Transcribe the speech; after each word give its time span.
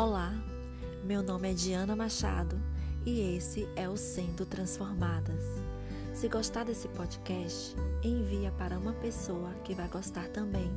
Olá, 0.00 0.32
meu 1.02 1.24
nome 1.24 1.50
é 1.50 1.54
Diana 1.54 1.96
Machado 1.96 2.56
e 3.04 3.34
esse 3.34 3.68
é 3.74 3.88
o 3.88 3.96
Sendo 3.96 4.46
Transformadas. 4.46 5.42
Se 6.14 6.28
gostar 6.28 6.64
desse 6.64 6.86
podcast, 6.86 7.74
envia 8.04 8.52
para 8.52 8.78
uma 8.78 8.92
pessoa 8.92 9.52
que 9.64 9.74
vai 9.74 9.88
gostar 9.88 10.28
também 10.28 10.70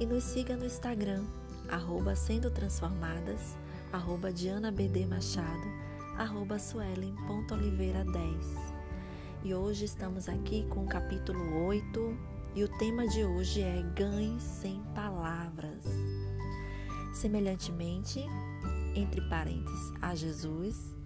e 0.00 0.06
nos 0.06 0.24
siga 0.24 0.56
no 0.56 0.66
Instagram, 0.66 1.24
arroba 1.68 2.16
Sendo 2.16 2.50
Transformadas, 2.50 3.56
arroba 3.92 4.32
Diana 4.32 4.72
BD 4.72 5.06
Machado, 5.06 5.68
arroba 6.18 6.56
Suelen.oliveira10. 6.56 8.74
E 9.44 9.54
hoje 9.54 9.84
estamos 9.84 10.28
aqui 10.28 10.66
com 10.70 10.82
o 10.82 10.88
capítulo 10.88 11.66
8 11.66 12.18
e 12.56 12.64
o 12.64 12.78
tema 12.78 13.06
de 13.06 13.22
hoje 13.22 13.62
é 13.62 13.80
Ganhe 13.94 14.40
sem 14.40 14.82
palavras. 14.92 15.84
Semelhantemente, 17.16 18.26
entre 18.96 19.20
parênteses, 19.20 19.92
a 20.00 20.14
Jesus, 20.14 20.96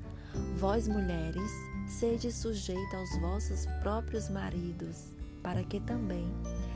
vós 0.56 0.86
mulheres, 0.86 1.50
sede 1.86 2.32
sujeita 2.32 2.96
aos 2.96 3.20
vossos 3.20 3.66
próprios 3.82 4.28
maridos, 4.28 5.14
para 5.42 5.64
que 5.64 5.80
também, 5.80 6.32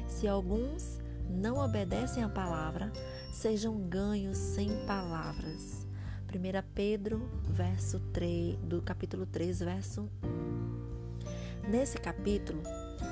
se 0.09 0.27
alguns 0.27 0.99
não 1.31 1.59
obedecem 1.59 2.23
à 2.23 2.29
palavra, 2.29 2.93
sejam 3.33 3.79
ganhos 3.89 4.37
sem 4.37 4.69
palavras. 4.87 5.87
1 6.29 6.67
Pedro, 6.75 7.31
verso 7.45 8.01
3, 8.13 8.57
do 8.59 8.83
capítulo 8.83 9.25
3, 9.25 9.61
verso 9.61 10.11
1. 10.23 11.71
Nesse 11.71 11.97
capítulo, 11.97 12.61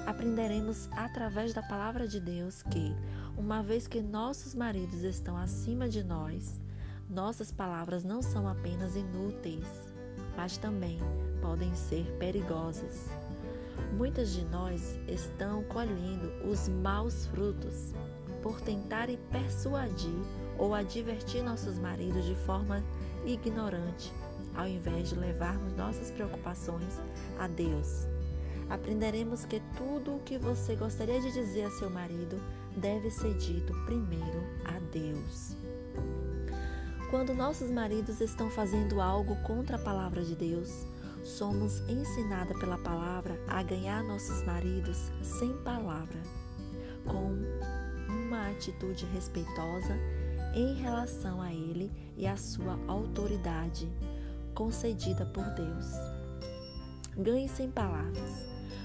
aprenderemos 0.07 0.89
através 0.93 1.55
da 1.55 1.63
palavra 1.63 2.09
de 2.09 2.21
Deus 2.21 2.63
que, 2.65 2.95
uma 3.37 3.63
vez 3.63 3.87
que 3.87 4.03
nossos 4.03 4.55
maridos 4.55 5.05
estão 5.05 5.37
acima 5.37 5.89
de 5.89 6.03
nós, 6.03 6.61
nossas 7.13 7.53
palavras 7.53 8.03
não 8.03 8.23
são 8.23 8.49
apenas 8.49 8.97
inúteis, 8.97 9.67
mas 10.37 10.57
também 10.57 10.99
podem 11.41 11.75
ser 11.75 12.05
perigosas. 12.19 13.09
Muitas 13.97 14.33
de 14.33 14.45
nós 14.47 14.99
estão 15.07 15.63
colhendo 15.65 16.33
os 16.51 16.69
maus 16.69 17.27
frutos 17.27 17.93
por 18.43 18.61
tentarem 18.61 19.19
persuadir 19.31 20.19
ou 20.59 20.75
advertir 20.75 21.43
nossos 21.43 21.79
maridos 21.79 22.25
de 22.25 22.35
forma 22.35 22.83
ignorante, 23.25 24.13
ao 24.57 24.67
invés 24.67 25.11
de 25.11 25.15
levarmos 25.15 25.77
nossas 25.77 26.11
preocupações 26.11 27.01
a 27.39 27.47
Deus 27.47 28.07
aprenderemos 28.73 29.45
que 29.45 29.61
tudo 29.77 30.17
o 30.17 30.21
que 30.21 30.39
você 30.39 30.75
gostaria 30.75 31.21
de 31.21 31.31
dizer 31.31 31.65
a 31.65 31.71
seu 31.71 31.91
marido 31.91 32.41
deve 32.75 33.11
ser 33.11 33.35
dito 33.35 33.75
primeiro 33.85 34.43
a 34.65 34.79
Deus. 34.91 35.62
Quando 37.13 37.35
nossos 37.35 37.71
maridos 37.71 38.23
estão 38.23 38.49
fazendo 38.49 38.99
algo 38.99 39.37
contra 39.43 39.77
a 39.77 39.79
palavra 39.79 40.25
de 40.25 40.35
Deus, 40.35 40.87
somos 41.23 41.81
ensinadas 41.81 42.59
pela 42.59 42.79
palavra 42.79 43.39
a 43.47 43.63
ganhar 43.63 44.03
nossos 44.03 44.43
maridos 44.45 45.13
sem 45.21 45.53
palavra, 45.59 46.23
com 47.05 47.37
uma 48.09 48.49
atitude 48.49 49.05
respeitosa 49.13 49.95
em 50.55 50.73
relação 50.77 51.43
a 51.43 51.53
ele 51.53 51.93
e 52.17 52.27
a 52.27 52.35
sua 52.39 52.79
autoridade 52.89 53.93
concedida 54.55 55.27
por 55.27 55.45
Deus. 55.51 55.93
Ganhe 57.15 57.47
sem 57.47 57.71
palavras. 57.71 58.31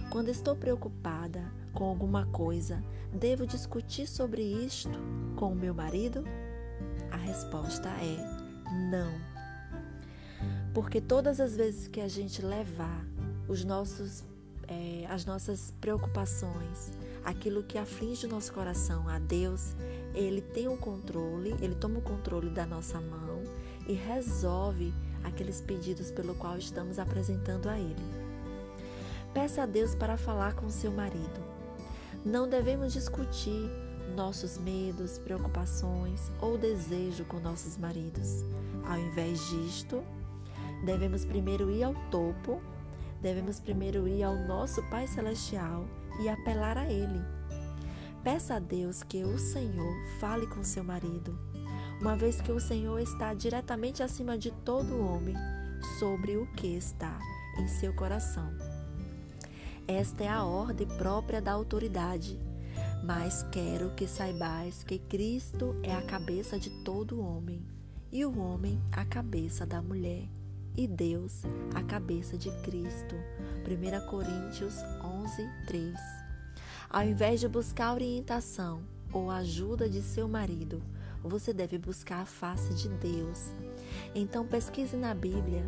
Quando 0.09 0.27
estou 0.27 0.53
preocupada 0.53 1.49
com 1.73 1.85
alguma 1.85 2.25
coisa, 2.25 2.83
devo 3.09 3.47
discutir 3.47 4.05
sobre 4.05 4.41
isto 4.41 4.99
com 5.37 5.53
o 5.53 5.55
meu 5.55 5.73
marido? 5.73 6.25
Resposta 7.27 7.89
é 7.89 8.17
não. 8.89 9.11
Porque 10.73 11.01
todas 11.01 11.41
as 11.41 11.57
vezes 11.57 11.85
que 11.89 11.99
a 11.99 12.07
gente 12.07 12.41
levar 12.41 13.05
os 13.49 13.65
nossos, 13.65 14.23
é, 14.65 15.05
as 15.09 15.25
nossas 15.25 15.73
preocupações, 15.81 16.93
aquilo 17.25 17.63
que 17.63 17.77
aflige 17.77 18.25
o 18.27 18.29
nosso 18.29 18.53
coração 18.53 19.09
a 19.09 19.19
Deus, 19.19 19.75
Ele 20.15 20.39
tem 20.39 20.69
o 20.69 20.77
controle, 20.77 21.53
Ele 21.59 21.75
toma 21.75 21.99
o 21.99 22.01
controle 22.01 22.49
da 22.49 22.65
nossa 22.65 23.01
mão 23.01 23.43
e 23.89 23.93
resolve 23.93 24.93
aqueles 25.21 25.59
pedidos 25.59 26.11
pelo 26.11 26.33
qual 26.33 26.57
estamos 26.57 26.97
apresentando 26.97 27.67
a 27.67 27.77
Ele. 27.77 28.05
Peça 29.33 29.63
a 29.63 29.65
Deus 29.65 29.93
para 29.93 30.15
falar 30.15 30.53
com 30.55 30.69
seu 30.69 30.93
marido. 30.93 31.43
Não 32.23 32.47
devemos 32.47 32.93
discutir 32.93 33.69
nossos 34.17 34.57
medos, 34.57 35.19
preocupações 35.19 36.31
ou 36.41 36.57
desejo 36.57 37.23
com 37.25 37.39
nossos 37.39 37.77
maridos. 37.77 38.43
Ao 38.83 38.97
invés 38.97 39.39
disto, 39.49 40.03
devemos 40.83 41.23
primeiro 41.23 41.69
ir 41.69 41.83
ao 41.83 41.93
topo, 42.09 42.59
devemos 43.21 43.59
primeiro 43.59 44.07
ir 44.07 44.23
ao 44.23 44.35
nosso 44.35 44.81
Pai 44.89 45.05
Celestial 45.05 45.85
e 46.19 46.27
apelar 46.27 46.79
a 46.79 46.91
Ele. 46.91 47.21
Peça 48.23 48.55
a 48.55 48.59
Deus 48.59 49.03
que 49.03 49.23
o 49.23 49.37
Senhor 49.37 49.93
fale 50.19 50.47
com 50.47 50.63
seu 50.63 50.83
marido, 50.83 51.37
uma 52.01 52.15
vez 52.15 52.41
que 52.41 52.51
o 52.51 52.59
Senhor 52.59 52.99
está 52.99 53.35
diretamente 53.35 54.01
acima 54.01 54.35
de 54.35 54.49
todo 54.49 54.99
homem 54.99 55.35
sobre 55.99 56.37
o 56.37 56.47
que 56.53 56.75
está 56.75 57.19
em 57.59 57.67
seu 57.67 57.93
coração. 57.93 58.51
Esta 59.87 60.23
é 60.23 60.27
a 60.27 60.43
ordem 60.43 60.87
própria 60.87 61.39
da 61.39 61.51
autoridade. 61.51 62.46
Mas 63.03 63.43
quero 63.51 63.91
que 63.91 64.07
saibais 64.07 64.83
que 64.83 64.99
Cristo 64.99 65.75
é 65.83 65.93
a 65.93 66.01
cabeça 66.01 66.59
de 66.59 66.69
todo 66.83 67.21
homem, 67.21 67.65
e 68.11 68.25
o 68.25 68.37
homem 68.39 68.81
a 68.91 69.05
cabeça 69.05 69.65
da 69.65 69.81
mulher, 69.81 70.27
e 70.75 70.87
Deus 70.87 71.43
a 71.73 71.83
cabeça 71.83 72.37
de 72.37 72.51
Cristo. 72.61 73.15
1 73.65 74.09
Coríntios 74.09 74.75
11, 75.03 75.49
3. 75.67 75.93
Ao 76.89 77.03
invés 77.03 77.39
de 77.39 77.47
buscar 77.47 77.93
orientação 77.93 78.81
ou 79.11 79.29
ajuda 79.29 79.89
de 79.89 80.01
seu 80.01 80.27
marido, 80.27 80.81
você 81.23 81.53
deve 81.53 81.77
buscar 81.77 82.21
a 82.21 82.25
face 82.25 82.73
de 82.73 82.89
Deus. 82.89 83.51
Então 84.13 84.45
pesquise 84.45 84.95
na 84.95 85.13
Bíblia 85.13 85.63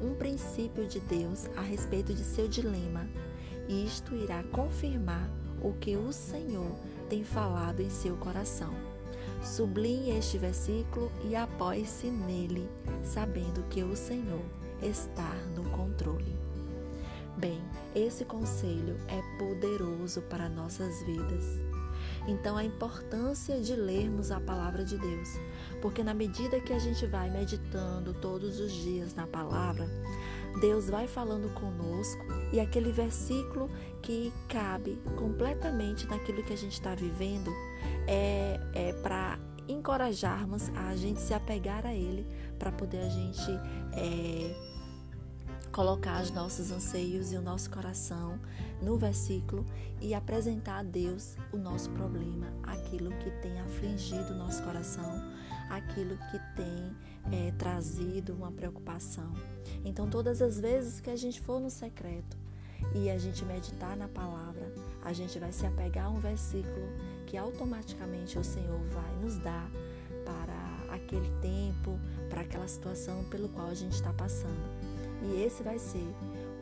um 0.00 0.14
princípio 0.14 0.86
de 0.86 1.00
Deus 1.00 1.46
a 1.56 1.60
respeito 1.60 2.12
de 2.12 2.22
seu 2.22 2.48
dilema 2.48 3.08
isto 3.68 4.14
irá 4.14 4.42
confirmar 4.44 5.28
o 5.64 5.72
que 5.72 5.96
o 5.96 6.12
Senhor 6.12 6.70
tem 7.08 7.24
falado 7.24 7.80
em 7.80 7.88
seu 7.88 8.14
coração. 8.16 8.72
Sublinhe 9.42 10.16
este 10.16 10.36
versículo 10.36 11.10
e 11.24 11.34
apoie-se 11.34 12.08
nele, 12.08 12.68
sabendo 13.02 13.62
que 13.70 13.82
o 13.82 13.96
Senhor 13.96 14.44
está 14.82 15.34
no 15.56 15.64
controle. 15.70 16.36
Bem, 17.38 17.60
esse 17.94 18.24
conselho 18.24 18.96
é 19.08 19.38
poderoso 19.38 20.20
para 20.22 20.48
nossas 20.48 21.02
vidas. 21.02 21.44
Então, 22.26 22.56
a 22.56 22.64
importância 22.64 23.60
de 23.60 23.74
lermos 23.74 24.30
a 24.30 24.40
palavra 24.40 24.84
de 24.84 24.96
Deus, 24.96 25.28
porque 25.80 26.02
na 26.02 26.14
medida 26.14 26.60
que 26.60 26.72
a 26.72 26.78
gente 26.78 27.06
vai 27.06 27.30
meditando 27.30 28.14
todos 28.14 28.60
os 28.60 28.72
dias 28.72 29.14
na 29.14 29.26
palavra, 29.26 29.86
Deus 30.60 30.88
vai 30.88 31.06
falando 31.06 31.52
conosco 31.54 32.24
e 32.54 32.60
aquele 32.60 32.92
versículo 32.92 33.68
que 34.00 34.32
cabe 34.48 34.96
completamente 35.16 36.06
naquilo 36.06 36.40
que 36.44 36.52
a 36.52 36.56
gente 36.56 36.74
está 36.74 36.94
vivendo 36.94 37.50
é, 38.06 38.60
é 38.72 38.92
para 39.02 39.40
encorajarmos 39.66 40.70
a 40.76 40.94
gente 40.94 41.20
se 41.20 41.34
apegar 41.34 41.84
a 41.84 41.92
Ele, 41.92 42.24
para 42.56 42.70
poder 42.70 43.00
a 43.00 43.08
gente 43.08 43.50
é, 43.92 44.54
colocar 45.72 46.22
os 46.22 46.30
nossos 46.30 46.70
anseios 46.70 47.32
e 47.32 47.36
o 47.36 47.42
nosso 47.42 47.68
coração 47.68 48.38
no 48.80 48.96
versículo 48.96 49.66
e 50.00 50.14
apresentar 50.14 50.78
a 50.78 50.82
Deus 50.84 51.36
o 51.52 51.56
nosso 51.56 51.90
problema, 51.90 52.46
aquilo 52.62 53.10
que 53.18 53.32
tem 53.42 53.58
afligido 53.62 54.32
o 54.32 54.36
nosso 54.36 54.62
coração, 54.62 55.10
aquilo 55.70 56.16
que 56.30 56.38
tem 56.54 56.96
é, 57.32 57.50
trazido 57.58 58.32
uma 58.32 58.52
preocupação. 58.52 59.32
Então, 59.84 60.08
todas 60.08 60.40
as 60.40 60.60
vezes 60.60 61.00
que 61.00 61.10
a 61.10 61.16
gente 61.16 61.40
for 61.40 61.58
no 61.58 61.68
secreto 61.68 62.43
e 62.94 63.10
a 63.10 63.18
gente 63.18 63.44
meditar 63.44 63.96
na 63.96 64.08
palavra, 64.08 64.72
a 65.02 65.12
gente 65.12 65.38
vai 65.38 65.52
se 65.52 65.66
apegar 65.66 66.06
a 66.06 66.10
um 66.10 66.18
versículo 66.18 66.88
que 67.26 67.36
automaticamente 67.36 68.38
o 68.38 68.44
Senhor 68.44 68.80
vai 68.88 69.14
nos 69.22 69.36
dar 69.38 69.70
para 70.24 70.94
aquele 70.94 71.30
tempo, 71.40 71.98
para 72.28 72.42
aquela 72.42 72.66
situação 72.68 73.24
pelo 73.24 73.48
qual 73.48 73.68
a 73.68 73.74
gente 73.74 73.92
está 73.92 74.12
passando. 74.12 74.64
E 75.22 75.42
esse 75.42 75.62
vai 75.62 75.78
ser 75.78 76.06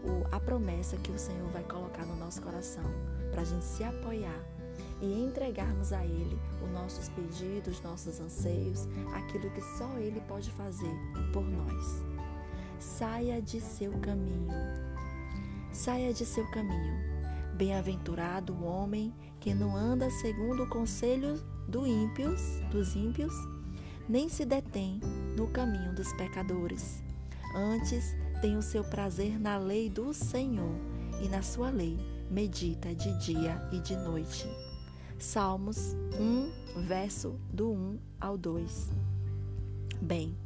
o, 0.05 0.35
a 0.35 0.41
promessa 0.41 0.97
que 0.97 1.11
o 1.11 1.19
Senhor 1.19 1.49
vai 1.51 1.63
colocar 1.65 2.05
no 2.05 2.17
nosso 2.17 2.43
coração 2.43 2.85
para 3.31 3.43
a 3.43 3.45
gente 3.45 3.65
se 3.65 3.85
apoiar 3.85 4.41
e 5.01 5.25
entregarmos 5.25 5.93
a 5.93 6.05
Ele 6.05 6.39
os 6.63 6.71
nossos 6.71 7.09
pedidos, 7.09 7.81
nossos 7.83 8.21
anseios, 8.21 8.87
aquilo 9.15 9.51
que 9.51 9.61
só 9.77 9.99
Ele 9.99 10.21
pode 10.29 10.51
fazer 10.53 10.95
por 11.33 11.45
nós. 11.45 12.03
Saia 12.79 13.41
de 13.41 13.61
seu 13.61 13.93
caminho. 14.01 14.92
Saia 15.73 16.13
de 16.13 16.27
seu 16.27 16.47
caminho. 16.51 17.01
Bem-aventurado 17.55 18.53
o 18.53 18.65
homem 18.65 19.15
que 19.41 19.55
não 19.55 19.75
anda 19.75 20.11
segundo 20.11 20.65
o 20.65 20.69
conselho 20.69 21.43
do 21.67 21.87
ímpios, 21.87 22.61
dos 22.71 22.95
ímpios, 22.95 23.33
nem 24.07 24.29
se 24.29 24.45
detém 24.45 25.01
no 25.35 25.49
caminho 25.49 25.95
dos 25.95 26.13
pecadores. 26.13 27.03
Antes, 27.57 28.15
tem 28.43 28.59
o 28.59 28.63
seu 28.63 28.85
prazer 28.85 29.41
na 29.41 29.57
lei 29.57 29.89
do 29.89 30.13
Senhor, 30.13 30.75
e 31.23 31.29
na 31.29 31.41
sua 31.41 31.71
lei 31.71 31.97
medita 32.31 32.95
de 32.95 33.19
dia 33.19 33.67
e 33.73 33.79
de 33.79 33.97
noite. 33.97 34.47
Salmos 35.19 35.97
1, 36.77 36.83
verso 36.83 37.41
do 37.51 37.73
1 37.73 37.99
ao 38.21 38.37
2. 38.37 38.91
Bem, 40.03 40.37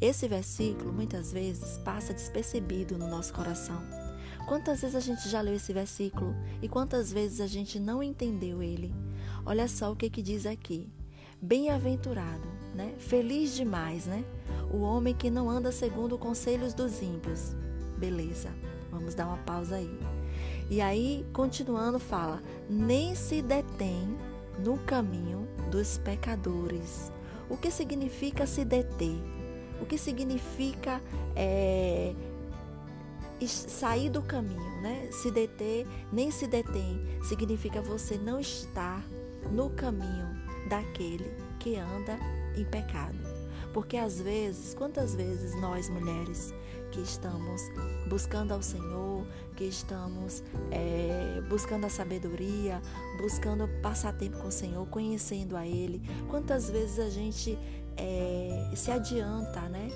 esse 0.00 0.26
versículo 0.26 0.90
muitas 0.90 1.32
vezes 1.32 1.76
passa 1.78 2.14
despercebido 2.14 2.96
no 2.96 3.08
nosso 3.08 3.34
coração. 3.34 4.03
Quantas 4.46 4.82
vezes 4.82 4.94
a 4.94 5.00
gente 5.00 5.28
já 5.28 5.40
leu 5.40 5.54
esse 5.54 5.72
versículo 5.72 6.34
e 6.60 6.68
quantas 6.68 7.10
vezes 7.10 7.40
a 7.40 7.46
gente 7.46 7.80
não 7.80 8.02
entendeu 8.02 8.62
ele? 8.62 8.94
Olha 9.46 9.66
só 9.66 9.90
o 9.90 9.96
que, 9.96 10.10
que 10.10 10.22
diz 10.22 10.44
aqui. 10.44 10.88
Bem-aventurado, 11.40 12.46
né? 12.74 12.94
Feliz 12.98 13.54
demais, 13.54 14.06
né? 14.06 14.22
O 14.70 14.80
homem 14.80 15.14
que 15.14 15.30
não 15.30 15.48
anda 15.48 15.72
segundo 15.72 16.14
os 16.14 16.20
conselhos 16.20 16.74
dos 16.74 17.00
ímpios. 17.00 17.54
Beleza, 17.98 18.50
vamos 18.90 19.14
dar 19.14 19.26
uma 19.26 19.38
pausa 19.38 19.76
aí. 19.76 19.98
E 20.70 20.80
aí, 20.80 21.24
continuando, 21.32 21.98
fala: 21.98 22.42
nem 22.68 23.14
se 23.14 23.40
detém 23.40 24.16
no 24.58 24.78
caminho 24.78 25.48
dos 25.70 25.98
pecadores. 25.98 27.10
O 27.48 27.56
que 27.56 27.70
significa 27.70 28.46
se 28.46 28.64
deter? 28.64 29.16
O 29.80 29.86
que 29.86 29.98
significa 29.98 31.00
é, 31.34 32.14
sair 33.48 34.10
do 34.10 34.22
caminho, 34.22 34.82
né? 34.82 35.08
Se 35.10 35.30
deter, 35.30 35.86
nem 36.12 36.30
se 36.30 36.46
detém, 36.46 37.00
significa 37.22 37.80
você 37.80 38.16
não 38.16 38.40
estar 38.40 39.04
no 39.52 39.70
caminho 39.70 40.28
daquele 40.68 41.30
que 41.58 41.76
anda 41.76 42.18
em 42.56 42.64
pecado. 42.64 43.18
Porque 43.72 43.96
às 43.96 44.20
vezes, 44.20 44.72
quantas 44.74 45.14
vezes 45.14 45.60
nós 45.60 45.88
mulheres 45.88 46.54
que 46.92 47.00
estamos 47.00 47.60
buscando 48.06 48.52
ao 48.52 48.62
Senhor, 48.62 49.26
que 49.56 49.64
estamos 49.64 50.44
é, 50.70 51.42
buscando 51.48 51.84
a 51.84 51.88
sabedoria, 51.88 52.80
buscando 53.20 53.68
passar 53.82 54.12
tempo 54.12 54.38
com 54.38 54.48
o 54.48 54.52
Senhor, 54.52 54.86
conhecendo 54.86 55.56
a 55.56 55.66
Ele, 55.66 56.00
quantas 56.28 56.70
vezes 56.70 57.00
a 57.00 57.10
gente 57.10 57.58
é, 57.96 58.70
se 58.76 58.92
adianta, 58.92 59.60
né? 59.62 59.88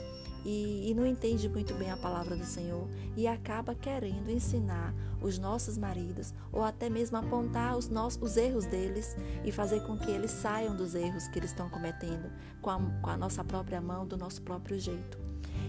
E, 0.45 0.91
e, 0.91 0.95
não 0.95 1.05
entende 1.05 1.49
muito 1.49 1.75
bem 1.75 1.91
a 1.91 1.97
palavra 1.97 2.37
do 2.37 2.45
Senhor 2.45 2.89
e 3.17 3.27
acaba 3.27 3.75
querendo 3.75 4.31
ensinar 4.31 4.95
os 5.21 5.39
nossos 5.39 5.77
maridos 5.77 6.33
ou 6.53 6.63
até 6.63 6.89
mesmo 6.89 7.17
apontar 7.17 7.77
os, 7.77 7.89
nossos, 7.89 8.23
os 8.23 8.37
erros 8.37 8.65
deles 8.65 9.17
e 9.45 9.51
fazer 9.51 9.81
com 9.81 9.99
que 9.99 10.11
eles 10.11 10.31
saiam 10.31 10.77
dos 10.77 10.95
erros 10.95 11.27
que 11.29 11.39
eles 11.39 11.51
estão 11.51 11.69
cometendo 11.69 12.31
com 12.63 12.71
a, 12.71 12.79
com 13.03 13.11
a 13.11 13.17
nossa 13.17 13.43
própria 13.43 13.81
mão, 13.81 14.07
do 14.07 14.17
nosso 14.17 14.41
próprio 14.43 14.79
jeito. 14.79 15.19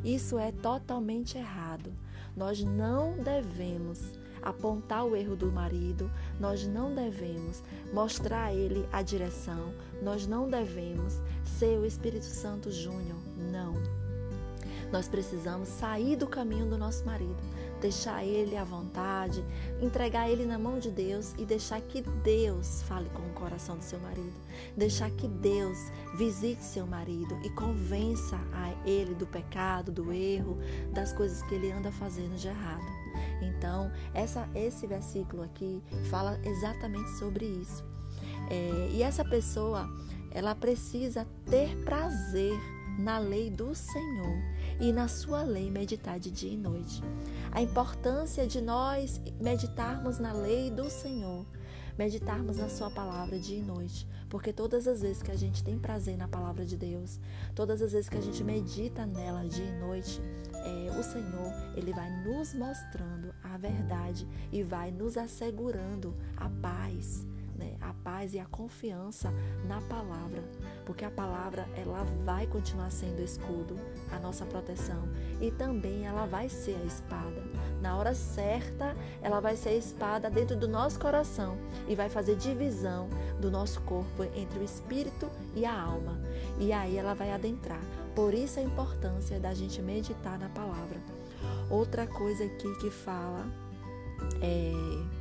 Isso 0.04 0.38
é 0.38 0.51
totalmente 0.51 1.38
errado. 1.38 1.92
Nós 2.36 2.63
não 2.63 3.18
devemos 3.18 4.18
apontar 4.42 5.06
o 5.06 5.16
erro 5.16 5.36
do 5.36 5.51
marido, 5.51 6.10
nós 6.39 6.66
não 6.66 6.94
devemos 6.94 7.63
mostrar 7.94 8.45
a 8.45 8.54
ele 8.54 8.88
a 8.92 9.01
direção, 9.01 9.74
nós 10.01 10.25
não 10.25 10.50
devemos 10.50 11.21
ser 11.44 11.77
o 11.77 11.86
Espírito 11.86 12.25
Santo 12.25 12.71
Júnior. 12.71 13.28
Nós 14.91 15.07
precisamos 15.07 15.69
sair 15.69 16.15
do 16.15 16.27
caminho 16.27 16.65
do 16.65 16.77
nosso 16.77 17.06
marido, 17.06 17.38
deixar 17.80 18.24
ele 18.24 18.57
à 18.57 18.63
vontade, 18.63 19.44
entregar 19.81 20.30
ele 20.30 20.45
na 20.45 20.57
mão 20.57 20.80
de 20.80 20.89
Deus 20.89 21.33
e 21.38 21.45
deixar 21.45 21.80
que 21.81 22.01
Deus 22.01 22.81
fale 22.83 23.09
com 23.09 23.21
o 23.21 23.33
coração 23.33 23.77
do 23.77 23.83
seu 23.83 24.00
marido. 24.00 24.33
Deixar 24.75 25.12
que 25.12 25.27
Deus 25.27 25.77
visite 26.18 26.63
seu 26.63 26.88
marido 26.88 27.39
e 27.44 27.50
convença 27.51 28.38
a 28.51 28.74
ele 28.88 29.13
do 29.13 29.27
pecado, 29.27 29.91
do 29.91 30.12
erro, 30.12 30.57
das 30.92 31.13
coisas 31.13 31.42
que 31.44 31.56
ele 31.56 31.71
anda 31.71 31.92
fazendo 31.92 32.35
de 32.35 32.47
errado. 32.47 33.00
Então, 33.42 33.92
essa, 34.13 34.50
esse 34.56 34.88
versículo 34.88 35.44
aqui 35.44 35.81
fala 36.09 36.39
exatamente 36.44 37.09
sobre 37.12 37.45
isso. 37.45 37.83
É, 38.50 38.89
e 38.92 39.03
essa 39.03 39.24
pessoa, 39.24 39.88
ela 40.31 40.56
precisa 40.56 41.27
ter 41.45 41.75
prazer 41.83 42.78
na 42.99 43.17
lei 43.17 43.49
do 43.49 43.73
Senhor 43.73 44.37
e 44.79 44.91
na 44.91 45.07
sua 45.07 45.41
lei 45.41 45.71
meditar 45.71 46.19
de 46.19 46.29
dia 46.29 46.51
e 46.51 46.57
noite. 46.57 47.01
A 47.51 47.61
importância 47.61 48.45
de 48.45 48.59
nós 48.59 49.21
meditarmos 49.39 50.19
na 50.19 50.33
lei 50.33 50.69
do 50.69 50.89
Senhor, 50.89 51.45
meditarmos 51.97 52.57
na 52.57 52.67
sua 52.67 52.89
palavra 52.89 53.39
dia 53.39 53.59
e 53.59 53.63
noite, 53.63 54.05
porque 54.29 54.51
todas 54.51 54.87
as 54.87 55.01
vezes 55.01 55.23
que 55.23 55.31
a 55.31 55.37
gente 55.37 55.63
tem 55.63 55.79
prazer 55.79 56.17
na 56.17 56.27
palavra 56.27 56.65
de 56.65 56.75
Deus, 56.75 57.19
todas 57.55 57.81
as 57.81 57.93
vezes 57.93 58.09
que 58.09 58.17
a 58.17 58.21
gente 58.21 58.43
medita 58.43 59.05
nela 59.05 59.47
dia 59.47 59.65
e 59.65 59.79
noite, 59.79 60.21
é, 60.53 60.99
o 60.99 61.03
Senhor 61.03 61.53
ele 61.75 61.93
vai 61.93 62.11
nos 62.23 62.53
mostrando 62.53 63.33
a 63.41 63.57
verdade 63.57 64.27
e 64.51 64.61
vai 64.61 64.91
nos 64.91 65.17
assegurando 65.17 66.13
a 66.35 66.49
paz 66.49 67.25
né, 67.59 67.75
a 67.81 67.94
paz 67.94 68.33
e 68.33 68.39
a 68.39 68.45
confiança 68.45 69.31
na 69.67 69.81
palavra, 69.81 70.41
porque 70.85 71.03
a 71.03 71.11
palavra 71.11 71.67
ela 71.75 72.03
vai 72.23 72.47
continuar 72.47 72.89
sendo 72.89 73.21
escudo, 73.21 73.77
a 74.11 74.17
nossa 74.17 74.45
proteção 74.45 75.03
e 75.41 75.51
também 75.51 76.07
ela 76.07 76.25
vai 76.25 76.47
ser 76.47 76.77
a 76.81 76.85
espada. 76.85 77.44
Na 77.81 77.97
hora 77.97 78.15
certa, 78.15 78.95
ela 79.21 79.39
vai 79.39 79.56
ser 79.56 79.69
a 79.69 79.75
espada 79.75 80.29
dentro 80.29 80.56
do 80.56 80.67
nosso 80.67 81.00
coração 81.00 81.57
e 81.88 81.95
vai 81.95 82.09
fazer 82.09 82.35
divisão 82.35 83.09
do 83.39 83.51
nosso 83.51 83.81
corpo 83.81 84.23
entre 84.35 84.59
o 84.59 84.63
espírito 84.63 85.29
e 85.56 85.65
a 85.65 85.81
alma. 85.81 86.19
E 86.57 86.71
aí 86.71 86.97
ela 86.97 87.13
vai 87.13 87.31
adentrar. 87.31 87.81
Por 88.15 88.33
isso 88.33 88.59
a 88.59 88.63
importância 88.63 89.39
da 89.39 89.53
gente 89.53 89.81
meditar 89.81 90.39
na 90.39 90.50
palavra. 90.50 91.00
Outra 91.69 92.07
coisa 92.07 92.44
aqui 92.44 92.73
que 92.79 92.89
fala 92.89 93.45
é 94.41 95.19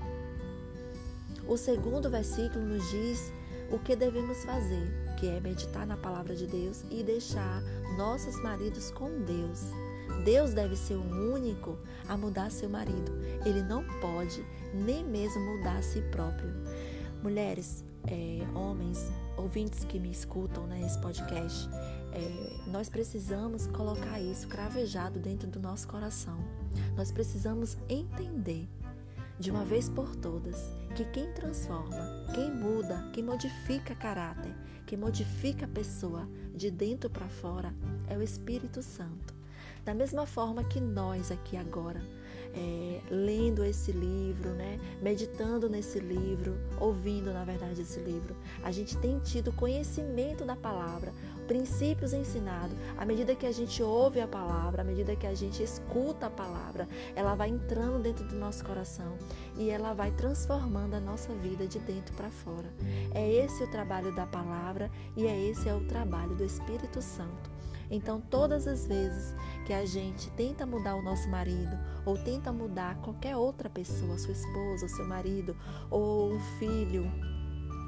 o 1.49 1.57
segundo 1.57 2.11
versículo 2.11 2.65
nos 2.65 2.89
diz 2.91 3.33
o 3.71 3.79
que 3.79 3.97
devemos 3.97 4.45
fazer, 4.45 4.87
que 5.19 5.27
é 5.27 5.41
meditar 5.41 5.87
na 5.87 5.97
palavra 5.97 6.37
de 6.37 6.47
Deus 6.47 6.85
e 6.91 7.03
deixar 7.03 7.63
nossos 7.97 8.41
maridos 8.43 8.91
com 8.91 9.23
Deus. 9.23 9.63
Deus 10.25 10.53
deve 10.53 10.77
ser 10.77 10.95
o 10.95 11.35
único 11.35 11.79
a 12.07 12.17
mudar 12.17 12.51
seu 12.51 12.69
marido. 12.69 13.13
Ele 13.45 13.63
não 13.63 13.83
pode 14.01 14.45
nem 14.75 15.05
mesmo 15.05 15.41
mudar 15.41 15.79
a 15.79 15.83
si 15.83 16.03
próprio. 16.11 16.53
Mulheres, 17.23 17.85
é, 18.07 18.47
homens, 18.55 19.11
ouvintes 19.37 19.85
que 19.85 19.99
me 19.99 20.11
escutam 20.11 20.67
nesse 20.67 20.97
né, 20.97 21.03
podcast, 21.03 21.69
é, 22.13 22.71
nós 22.71 22.89
precisamos 22.89 23.67
colocar 23.69 24.21
isso 24.21 24.47
cravejado 24.49 25.19
dentro 25.19 25.49
do 25.49 25.61
nosso 25.61 25.89
coração. 25.89 26.39
Nós 26.97 27.11
precisamos 27.11 27.77
entender 27.89 28.69
de 29.39 29.51
uma 29.51 29.65
vez 29.65 29.89
por 29.89 30.15
todas 30.17 30.73
que 30.95 31.05
quem 31.07 31.33
transforma, 31.33 32.27
quem 32.35 32.51
muda, 32.51 33.09
quem 33.13 33.23
modifica 33.23 33.95
caráter, 33.95 34.55
quem 34.87 34.99
modifica 34.99 35.67
a 35.67 35.69
pessoa 35.69 36.29
de 36.55 36.71
dentro 36.71 37.09
para 37.11 37.29
fora 37.29 37.75
é 38.09 38.17
o 38.17 38.23
Espírito 38.23 38.83
Santo. 38.83 39.35
Da 39.85 39.95
mesma 39.95 40.27
forma 40.27 40.65
que 40.65 40.81
nós 40.81 41.31
aqui 41.31 41.57
agora 41.57 42.01
é, 42.55 43.01
lendo 43.11 43.65
esse 43.65 43.93
livro, 43.93 44.51
né, 44.51 44.79
meditando 45.01 45.69
nesse 45.69 45.99
livro, 45.99 46.59
ouvindo, 46.81 47.33
na 47.33 47.45
verdade, 47.45 47.83
esse 47.83 48.01
livro, 48.01 48.37
a 48.63 48.71
gente 48.71 48.97
tem 48.99 49.19
tido 49.21 49.53
conhecimento 49.53 50.45
da 50.45 50.57
palavra, 50.57 51.13
princípios 51.49 52.13
ensinados. 52.13 52.77
À 52.97 53.05
medida 53.05 53.35
que 53.35 53.47
a 53.47 53.53
gente 53.53 53.83
ouve 53.83 54.21
a 54.21 54.29
palavra, 54.29 54.83
à 54.83 54.85
medida 54.85 55.17
que 55.17 55.27
a 55.27 55.35
gente 55.35 55.63
escuta 55.63 56.27
a 56.27 56.31
palavra, 56.31 56.87
ela 57.17 57.35
vai 57.35 57.49
entrando 57.49 58.01
dentro 58.01 58.25
do 58.29 58.37
nosso 58.37 58.65
coração 58.65 59.17
e 59.57 59.71
ela 59.71 59.95
vai 59.95 60.11
transformando 60.13 60.95
a 60.95 61.01
nossa 61.01 61.35
vida 61.35 61.67
de 61.67 61.79
dentro 61.81 62.15
para 62.15 62.31
fora. 62.31 62.71
É 63.15 63.29
esse 63.29 63.65
o 63.65 63.71
trabalho 63.71 64.15
da 64.15 64.27
palavra 64.27 64.91
e 65.17 65.27
é 65.27 65.51
esse 65.51 65.69
é 65.69 65.75
o 65.75 65.87
trabalho 65.89 66.37
do 66.37 66.45
Espírito 66.45 67.01
Santo. 67.01 67.59
Então, 67.91 68.21
todas 68.21 68.69
as 68.69 68.87
vezes 68.87 69.35
que 69.65 69.73
a 69.73 69.87
gente 69.87 70.31
tenta 70.33 70.67
mudar 70.67 70.95
o 70.95 71.03
nosso 71.03 71.27
marido, 71.31 71.75
ou 72.05 72.19
tenta 72.19 72.53
mudar 72.53 72.99
qualquer 72.99 73.35
outra 73.35 73.71
pessoa, 73.71 74.19
sua 74.19 74.33
esposa, 74.33 74.89
seu 74.89 75.07
marido, 75.07 75.57
ou 75.91 76.31
um 76.31 76.41
filho, 76.59 77.11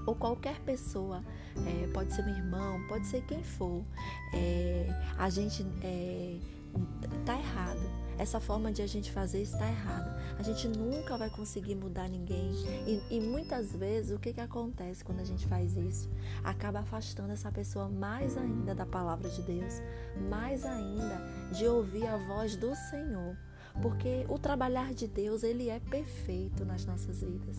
ou 0.07 0.15
qualquer 0.15 0.61
pessoa, 0.61 1.23
é, 1.67 1.87
pode 1.93 2.13
ser 2.13 2.25
um 2.25 2.29
irmão, 2.29 2.87
pode 2.89 3.07
ser 3.07 3.23
quem 3.23 3.43
for, 3.43 3.85
é, 4.33 4.89
a 5.19 5.29
gente 5.31 5.67
é, 5.83 6.39
tá 7.25 7.37
errado. 7.37 8.01
Essa 8.19 8.39
forma 8.39 8.71
de 8.71 8.83
a 8.83 8.87
gente 8.87 9.11
fazer 9.11 9.41
está 9.41 9.67
errada. 9.67 10.21
A 10.39 10.43
gente 10.43 10.69
nunca 10.69 11.17
vai 11.17 11.31
conseguir 11.31 11.75
mudar 11.75 12.07
ninguém. 12.07 12.51
E, 12.87 13.17
e 13.17 13.19
muitas 13.19 13.73
vezes 13.73 14.15
o 14.15 14.19
que, 14.19 14.35
que 14.35 14.41
acontece 14.43 15.03
quando 15.03 15.21
a 15.21 15.25
gente 15.25 15.47
faz 15.47 15.75
isso? 15.75 16.11
Acaba 16.45 16.81
afastando 16.81 17.33
essa 17.33 17.51
pessoa 17.51 17.89
mais 17.89 18.37
ainda 18.37 18.75
da 18.75 18.85
palavra 18.85 19.31
de 19.31 19.41
Deus, 19.41 19.81
mais 20.29 20.67
ainda 20.67 21.19
de 21.51 21.67
ouvir 21.67 22.07
a 22.07 22.19
voz 22.19 22.57
do 22.57 22.75
Senhor. 22.91 23.39
Porque 23.81 24.27
o 24.29 24.39
trabalhar 24.39 24.93
de 24.93 25.07
Deus, 25.07 25.43
ele 25.43 25.71
é 25.71 25.81
perfeito 25.81 26.63
nas 26.63 26.85
nossas 26.85 27.23
vidas. 27.23 27.57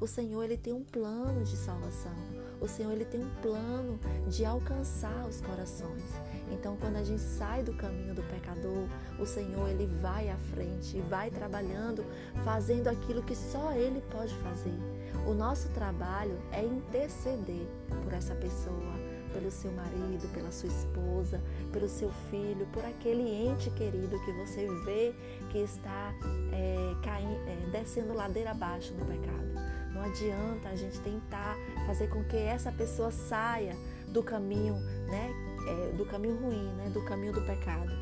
O 0.00 0.06
Senhor 0.06 0.42
ele 0.42 0.56
tem 0.56 0.72
um 0.72 0.82
plano 0.82 1.44
de 1.44 1.56
salvação. 1.56 2.12
O 2.60 2.68
Senhor 2.68 2.92
ele 2.92 3.04
tem 3.04 3.20
um 3.20 3.30
plano 3.42 3.98
de 4.28 4.44
alcançar 4.44 5.26
os 5.26 5.40
corações. 5.40 6.02
Então, 6.50 6.76
quando 6.76 6.96
a 6.96 7.04
gente 7.04 7.22
sai 7.22 7.62
do 7.62 7.74
caminho 7.74 8.14
do 8.14 8.22
pecador, 8.22 8.86
o 9.18 9.26
Senhor 9.26 9.68
ele 9.68 9.86
vai 10.00 10.28
à 10.28 10.36
frente 10.36 10.96
e 10.96 11.00
vai 11.00 11.30
trabalhando, 11.30 12.04
fazendo 12.44 12.88
aquilo 12.88 13.22
que 13.22 13.34
só 13.34 13.72
ele 13.72 14.02
pode 14.10 14.34
fazer. 14.36 14.78
O 15.26 15.32
nosso 15.32 15.68
trabalho 15.70 16.38
é 16.52 16.62
interceder 16.62 17.66
por 18.02 18.12
essa 18.12 18.34
pessoa, 18.34 18.94
pelo 19.32 19.50
seu 19.50 19.72
marido, 19.72 20.30
pela 20.32 20.52
sua 20.52 20.68
esposa, 20.68 21.40
pelo 21.72 21.88
seu 21.88 22.10
filho, 22.30 22.66
por 22.72 22.84
aquele 22.84 23.22
ente 23.22 23.70
querido 23.70 24.18
que 24.24 24.32
você 24.32 24.66
vê 24.84 25.14
que 25.50 25.58
está 25.58 26.14
é, 26.52 26.94
caindo, 27.02 27.40
é, 27.48 27.70
descendo 27.72 28.12
ladeira 28.14 28.52
abaixo 28.52 28.92
no 28.94 29.04
pecado. 29.04 29.73
Não 29.94 30.02
adianta 30.02 30.68
a 30.68 30.76
gente 30.76 30.98
tentar 31.00 31.56
fazer 31.86 32.08
com 32.08 32.24
que 32.24 32.36
essa 32.36 32.72
pessoa 32.72 33.12
saia 33.12 33.76
do 34.08 34.22
caminho, 34.22 34.74
né, 35.06 35.30
é, 35.68 35.92
do 35.96 36.04
caminho 36.04 36.36
ruim, 36.36 36.66
né, 36.74 36.90
do 36.90 37.02
caminho 37.04 37.32
do 37.32 37.40
pecado. 37.42 37.92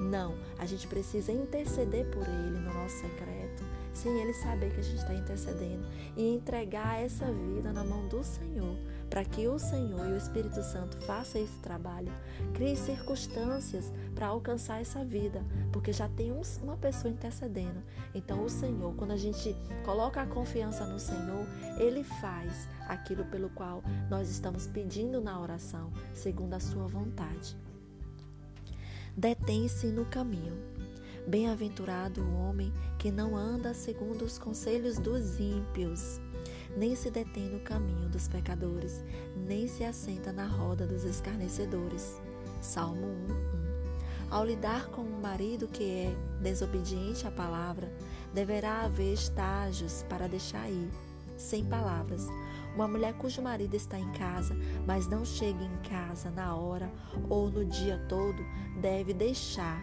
Não, 0.00 0.34
a 0.58 0.64
gente 0.64 0.86
precisa 0.86 1.30
interceder 1.30 2.06
por 2.06 2.22
ele 2.22 2.58
no 2.58 2.72
nosso 2.72 3.00
secreto, 3.00 3.62
sem 3.92 4.18
ele 4.18 4.32
saber 4.32 4.72
que 4.72 4.80
a 4.80 4.82
gente 4.82 4.98
está 4.98 5.12
intercedendo 5.12 5.84
e 6.16 6.34
entregar 6.34 7.02
essa 7.02 7.26
vida 7.26 7.72
na 7.72 7.84
mão 7.84 8.08
do 8.08 8.24
Senhor 8.24 8.76
para 9.10 9.24
que 9.24 9.48
o 9.48 9.58
Senhor 9.58 10.08
e 10.08 10.12
o 10.12 10.16
Espírito 10.16 10.62
Santo 10.62 10.96
façam 10.98 11.42
esse 11.42 11.58
trabalho, 11.58 12.12
crie 12.54 12.76
circunstâncias 12.76 13.92
para 14.14 14.28
alcançar 14.28 14.80
essa 14.80 15.04
vida, 15.04 15.44
porque 15.72 15.92
já 15.92 16.08
tem 16.08 16.32
uma 16.62 16.76
pessoa 16.76 17.12
intercedendo. 17.12 17.82
Então, 18.14 18.44
o 18.44 18.48
Senhor, 18.48 18.94
quando 18.94 19.10
a 19.10 19.16
gente 19.16 19.54
coloca 19.84 20.22
a 20.22 20.26
confiança 20.26 20.86
no 20.86 21.00
Senhor, 21.00 21.44
Ele 21.76 22.04
faz 22.04 22.68
aquilo 22.88 23.24
pelo 23.24 23.50
qual 23.50 23.82
nós 24.08 24.30
estamos 24.30 24.68
pedindo 24.68 25.20
na 25.20 25.40
oração, 25.40 25.92
segundo 26.14 26.54
a 26.54 26.60
Sua 26.60 26.86
vontade. 26.86 27.56
Detém-se 29.16 29.88
no 29.88 30.04
caminho. 30.04 30.56
Bem-aventurado 31.26 32.22
o 32.22 32.34
homem 32.36 32.72
que 32.98 33.10
não 33.10 33.36
anda 33.36 33.74
segundo 33.74 34.24
os 34.24 34.38
conselhos 34.38 34.98
dos 34.98 35.38
ímpios 35.38 36.20
nem 36.76 36.94
se 36.94 37.10
detém 37.10 37.48
no 37.48 37.60
caminho 37.60 38.08
dos 38.08 38.28
pecadores, 38.28 39.02
nem 39.36 39.66
se 39.66 39.84
assenta 39.84 40.32
na 40.32 40.46
roda 40.46 40.86
dos 40.86 41.04
escarnecedores. 41.04 42.20
Salmo 42.60 43.06
1, 43.06 43.32
1. 44.28 44.30
Ao 44.30 44.44
lidar 44.44 44.86
com 44.88 45.02
um 45.02 45.20
marido 45.20 45.66
que 45.66 45.82
é 45.82 46.16
desobediente 46.40 47.26
à 47.26 47.30
palavra, 47.30 47.92
deverá 48.32 48.82
haver 48.82 49.12
estágios 49.12 50.04
para 50.08 50.28
deixar 50.28 50.70
ir, 50.70 50.88
sem 51.36 51.64
palavras. 51.64 52.26
Uma 52.74 52.86
mulher 52.86 53.14
cujo 53.14 53.42
marido 53.42 53.74
está 53.74 53.98
em 53.98 54.12
casa, 54.12 54.54
mas 54.86 55.08
não 55.08 55.24
chega 55.24 55.64
em 55.64 55.76
casa 55.88 56.30
na 56.30 56.54
hora 56.54 56.90
ou 57.28 57.50
no 57.50 57.64
dia 57.64 57.98
todo, 58.08 58.44
deve 58.80 59.12
deixar 59.12 59.82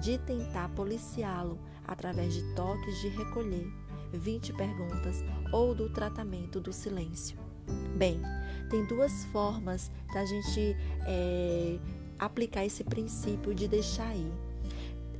de 0.00 0.18
tentar 0.18 0.68
policiá-lo 0.70 1.58
através 1.84 2.32
de 2.34 2.42
toques 2.54 3.00
de 3.00 3.08
recolher 3.08 3.83
20 4.18 4.52
perguntas 4.52 5.24
ou 5.52 5.74
do 5.74 5.88
tratamento 5.88 6.60
do 6.60 6.72
silêncio. 6.72 7.36
Bem, 7.96 8.20
tem 8.70 8.84
duas 8.86 9.24
formas 9.26 9.90
da 10.12 10.24
gente 10.24 10.76
é, 11.06 11.78
aplicar 12.18 12.64
esse 12.64 12.84
princípio 12.84 13.54
de 13.54 13.68
deixar 13.68 14.14
ir. 14.14 14.32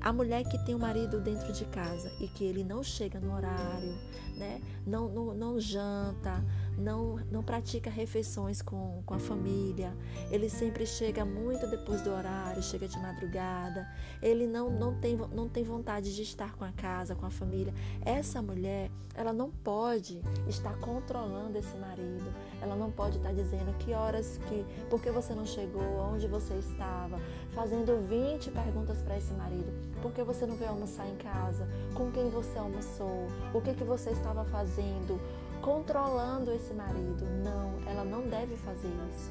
A 0.00 0.12
mulher 0.12 0.44
que 0.44 0.58
tem 0.66 0.74
o 0.74 0.78
um 0.78 0.80
marido 0.80 1.18
dentro 1.18 1.50
de 1.52 1.64
casa 1.66 2.12
e 2.20 2.28
que 2.28 2.44
ele 2.44 2.62
não 2.62 2.82
chega 2.82 3.18
no 3.18 3.34
horário, 3.34 3.94
né? 4.36 4.60
não, 4.86 5.08
não, 5.08 5.34
não 5.34 5.58
janta, 5.58 6.44
não, 6.78 7.16
não 7.30 7.42
pratica 7.42 7.90
refeições 7.90 8.60
com, 8.60 9.02
com 9.04 9.14
a 9.14 9.18
família, 9.18 9.94
ele 10.30 10.48
sempre 10.48 10.86
chega 10.86 11.24
muito 11.24 11.66
depois 11.66 12.02
do 12.02 12.10
horário, 12.10 12.62
chega 12.62 12.88
de 12.88 12.98
madrugada, 12.98 13.88
ele 14.22 14.46
não, 14.46 14.70
não, 14.70 14.94
tem, 14.94 15.16
não 15.32 15.48
tem 15.48 15.62
vontade 15.62 16.14
de 16.14 16.22
estar 16.22 16.54
com 16.56 16.64
a 16.64 16.72
casa, 16.72 17.14
com 17.14 17.26
a 17.26 17.30
família. 17.30 17.72
Essa 18.04 18.42
mulher, 18.42 18.90
ela 19.14 19.32
não 19.32 19.50
pode 19.50 20.20
estar 20.48 20.76
controlando 20.78 21.56
esse 21.58 21.76
marido, 21.76 22.32
ela 22.60 22.74
não 22.74 22.90
pode 22.90 23.18
estar 23.18 23.32
dizendo 23.32 23.76
que 23.78 23.92
horas 23.92 24.38
que, 24.48 24.64
por 24.90 25.00
que 25.00 25.10
você 25.10 25.34
não 25.34 25.46
chegou, 25.46 25.82
onde 26.12 26.26
você 26.26 26.54
estava, 26.54 27.18
fazendo 27.54 28.06
20 28.08 28.50
perguntas 28.50 28.98
para 28.98 29.16
esse 29.16 29.32
marido. 29.34 29.72
Por 30.02 30.12
que 30.12 30.22
você 30.22 30.44
não 30.44 30.56
veio 30.56 30.70
almoçar 30.70 31.08
em 31.08 31.16
casa? 31.16 31.66
Com 31.94 32.10
quem 32.10 32.28
você 32.28 32.58
almoçou? 32.58 33.26
O 33.54 33.60
que, 33.60 33.74
que 33.74 33.84
você 33.84 34.10
estava 34.10 34.44
fazendo? 34.44 35.20
Controlando 35.64 36.52
esse 36.52 36.74
marido. 36.74 37.24
Não, 37.42 37.72
ela 37.88 38.04
não 38.04 38.28
deve 38.28 38.54
fazer 38.58 38.92
isso. 39.10 39.30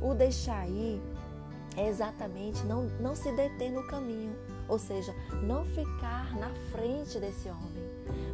O 0.00 0.14
deixar 0.14 0.68
ir 0.68 1.02
é 1.76 1.88
exatamente 1.88 2.64
não, 2.64 2.84
não 3.00 3.16
se 3.16 3.32
deter 3.32 3.72
no 3.72 3.84
caminho, 3.88 4.32
ou 4.68 4.78
seja, 4.78 5.12
não 5.42 5.64
ficar 5.64 6.32
na 6.36 6.50
frente 6.70 7.18
desse 7.18 7.48
homem. 7.48 7.90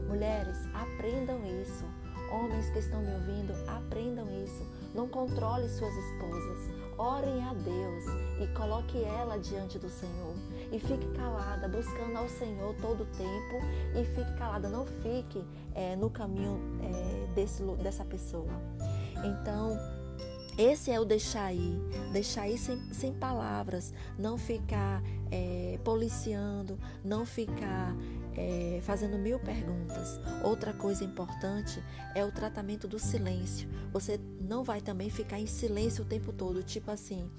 Mulheres, 0.06 0.58
aprendam 0.74 1.40
isso. 1.62 1.84
Homens 2.30 2.68
que 2.70 2.78
estão 2.78 3.00
me 3.00 3.14
ouvindo, 3.14 3.54
aprendam 3.66 4.26
isso. 4.44 4.62
Não 4.94 5.08
controle 5.08 5.66
suas 5.70 5.94
esposas. 5.94 6.70
Orem 6.98 7.42
a 7.42 7.54
Deus 7.54 8.04
e 8.42 8.46
coloque 8.54 9.02
ela 9.02 9.38
diante 9.38 9.78
do 9.78 9.88
Senhor. 9.88 10.29
E 10.72 10.78
fique 10.78 11.06
calada, 11.16 11.68
buscando 11.68 12.16
ao 12.16 12.28
Senhor 12.28 12.74
todo 12.80 13.02
o 13.02 13.06
tempo. 13.06 13.64
E 13.94 14.04
fique 14.14 14.32
calada, 14.38 14.68
não 14.68 14.86
fique 14.86 15.44
é, 15.74 15.96
no 15.96 16.10
caminho 16.10 16.60
é, 16.82 17.34
desse, 17.34 17.62
dessa 17.82 18.04
pessoa. 18.04 18.52
Então, 19.24 19.76
esse 20.58 20.90
é 20.90 21.00
o 21.00 21.04
deixar 21.04 21.54
ir, 21.54 21.80
deixar 22.12 22.48
ir 22.48 22.58
sem, 22.58 22.78
sem 22.92 23.14
palavras, 23.14 23.94
não 24.18 24.36
ficar 24.36 25.02
é, 25.30 25.78
policiando, 25.82 26.78
não 27.02 27.24
ficar 27.24 27.96
é, 28.36 28.80
fazendo 28.82 29.18
mil 29.18 29.38
perguntas. 29.38 30.20
Outra 30.44 30.72
coisa 30.72 31.04
importante 31.04 31.82
é 32.14 32.24
o 32.24 32.32
tratamento 32.32 32.86
do 32.86 32.98
silêncio. 32.98 33.68
Você 33.92 34.20
não 34.40 34.62
vai 34.62 34.80
também 34.80 35.08
ficar 35.08 35.40
em 35.40 35.46
silêncio 35.46 36.04
o 36.04 36.06
tempo 36.06 36.32
todo, 36.32 36.62
tipo 36.62 36.90
assim. 36.90 37.30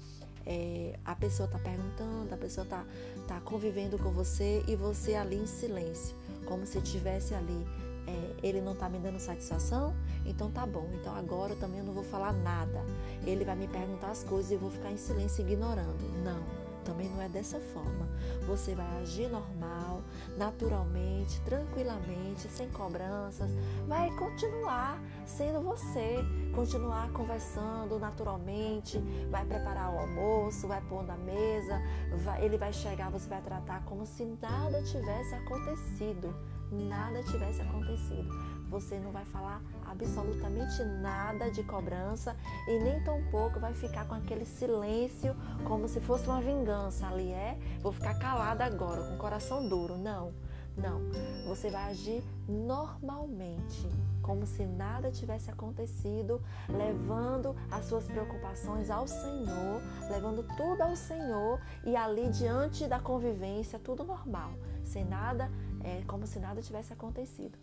É, 0.46 0.98
a 1.04 1.14
pessoa 1.14 1.46
está 1.46 1.58
perguntando, 1.58 2.32
a 2.32 2.36
pessoa 2.36 2.64
está 2.64 2.84
tá 3.28 3.40
convivendo 3.40 3.98
com 3.98 4.10
você 4.10 4.62
e 4.66 4.74
você 4.74 5.14
ali 5.14 5.36
em 5.36 5.46
silêncio, 5.46 6.16
como 6.46 6.66
se 6.66 6.78
estivesse 6.78 7.34
ali. 7.34 7.66
É, 8.06 8.46
ele 8.46 8.60
não 8.60 8.72
está 8.72 8.88
me 8.88 8.98
dando 8.98 9.20
satisfação, 9.20 9.94
então 10.26 10.50
tá 10.50 10.66
bom. 10.66 10.88
Então 10.94 11.14
agora 11.14 11.54
também 11.56 11.78
eu 11.78 11.84
não 11.84 11.92
vou 11.92 12.04
falar 12.04 12.32
nada. 12.32 12.84
Ele 13.24 13.44
vai 13.44 13.56
me 13.56 13.68
perguntar 13.68 14.10
as 14.10 14.24
coisas 14.24 14.50
e 14.50 14.54
eu 14.54 14.60
vou 14.60 14.70
ficar 14.70 14.90
em 14.90 14.96
silêncio 14.96 15.46
ignorando. 15.46 16.02
Não. 16.24 16.61
Também 16.84 17.08
não 17.08 17.22
é 17.22 17.28
dessa 17.28 17.60
forma. 17.60 18.08
Você 18.46 18.74
vai 18.74 18.86
agir 19.00 19.28
normal, 19.28 20.02
naturalmente, 20.36 21.40
tranquilamente, 21.42 22.48
sem 22.48 22.68
cobranças. 22.70 23.50
Vai 23.86 24.10
continuar 24.16 25.00
sendo 25.24 25.60
você, 25.60 26.16
continuar 26.54 27.10
conversando 27.12 27.98
naturalmente. 27.98 28.98
Vai 29.30 29.44
preparar 29.44 29.94
o 29.94 29.98
almoço, 29.98 30.66
vai 30.66 30.80
pôr 30.82 31.02
na 31.04 31.16
mesa. 31.16 31.80
Vai, 32.24 32.44
ele 32.44 32.58
vai 32.58 32.72
chegar, 32.72 33.10
você 33.10 33.28
vai 33.28 33.40
tratar 33.42 33.84
como 33.84 34.04
se 34.04 34.24
nada 34.24 34.82
tivesse 34.82 35.34
acontecido. 35.34 36.34
Nada 36.70 37.22
tivesse 37.24 37.60
acontecido. 37.60 38.28
Você 38.72 38.98
não 38.98 39.12
vai 39.12 39.26
falar 39.26 39.60
absolutamente 39.84 40.82
nada 40.82 41.50
de 41.50 41.62
cobrança 41.62 42.34
e 42.66 42.78
nem 42.78 43.04
tampouco 43.04 43.60
vai 43.60 43.74
ficar 43.74 44.06
com 44.08 44.14
aquele 44.14 44.46
silêncio 44.46 45.36
como 45.64 45.86
se 45.86 46.00
fosse 46.00 46.26
uma 46.26 46.40
vingança 46.40 47.06
ali, 47.06 47.30
é? 47.32 47.58
Vou 47.82 47.92
ficar 47.92 48.18
calada 48.18 48.64
agora, 48.64 49.02
com 49.02 49.14
o 49.14 49.18
coração 49.18 49.68
duro. 49.68 49.98
Não, 49.98 50.32
não. 50.74 51.02
Você 51.48 51.68
vai 51.68 51.90
agir 51.90 52.24
normalmente, 52.48 53.86
como 54.22 54.46
se 54.46 54.64
nada 54.64 55.10
tivesse 55.10 55.50
acontecido, 55.50 56.40
levando 56.66 57.54
as 57.70 57.84
suas 57.84 58.06
preocupações 58.06 58.90
ao 58.90 59.06
Senhor, 59.06 59.82
levando 60.10 60.46
tudo 60.56 60.80
ao 60.80 60.96
Senhor 60.96 61.60
e 61.84 61.94
ali 61.94 62.30
diante 62.30 62.86
da 62.86 62.98
convivência, 62.98 63.78
tudo 63.78 64.02
normal, 64.02 64.50
sem 64.82 65.04
nada, 65.04 65.50
é 65.84 66.02
como 66.06 66.26
se 66.26 66.38
nada 66.38 66.60
tivesse 66.60 66.92
acontecido. 66.92 67.58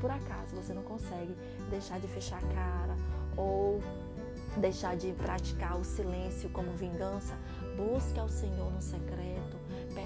Por 0.00 0.10
acaso 0.10 0.54
você 0.54 0.72
não 0.72 0.82
consegue 0.82 1.34
deixar 1.70 1.98
de 2.00 2.06
fechar 2.08 2.38
a 2.38 2.54
cara 2.54 2.96
ou 3.36 3.80
deixar 4.56 4.96
de 4.96 5.12
praticar 5.12 5.76
o 5.76 5.84
silêncio 5.84 6.48
como 6.50 6.72
vingança, 6.72 7.34
busque 7.76 8.18
ao 8.18 8.28
Senhor 8.28 8.70
no 8.72 8.80
secreto, 8.80 9.56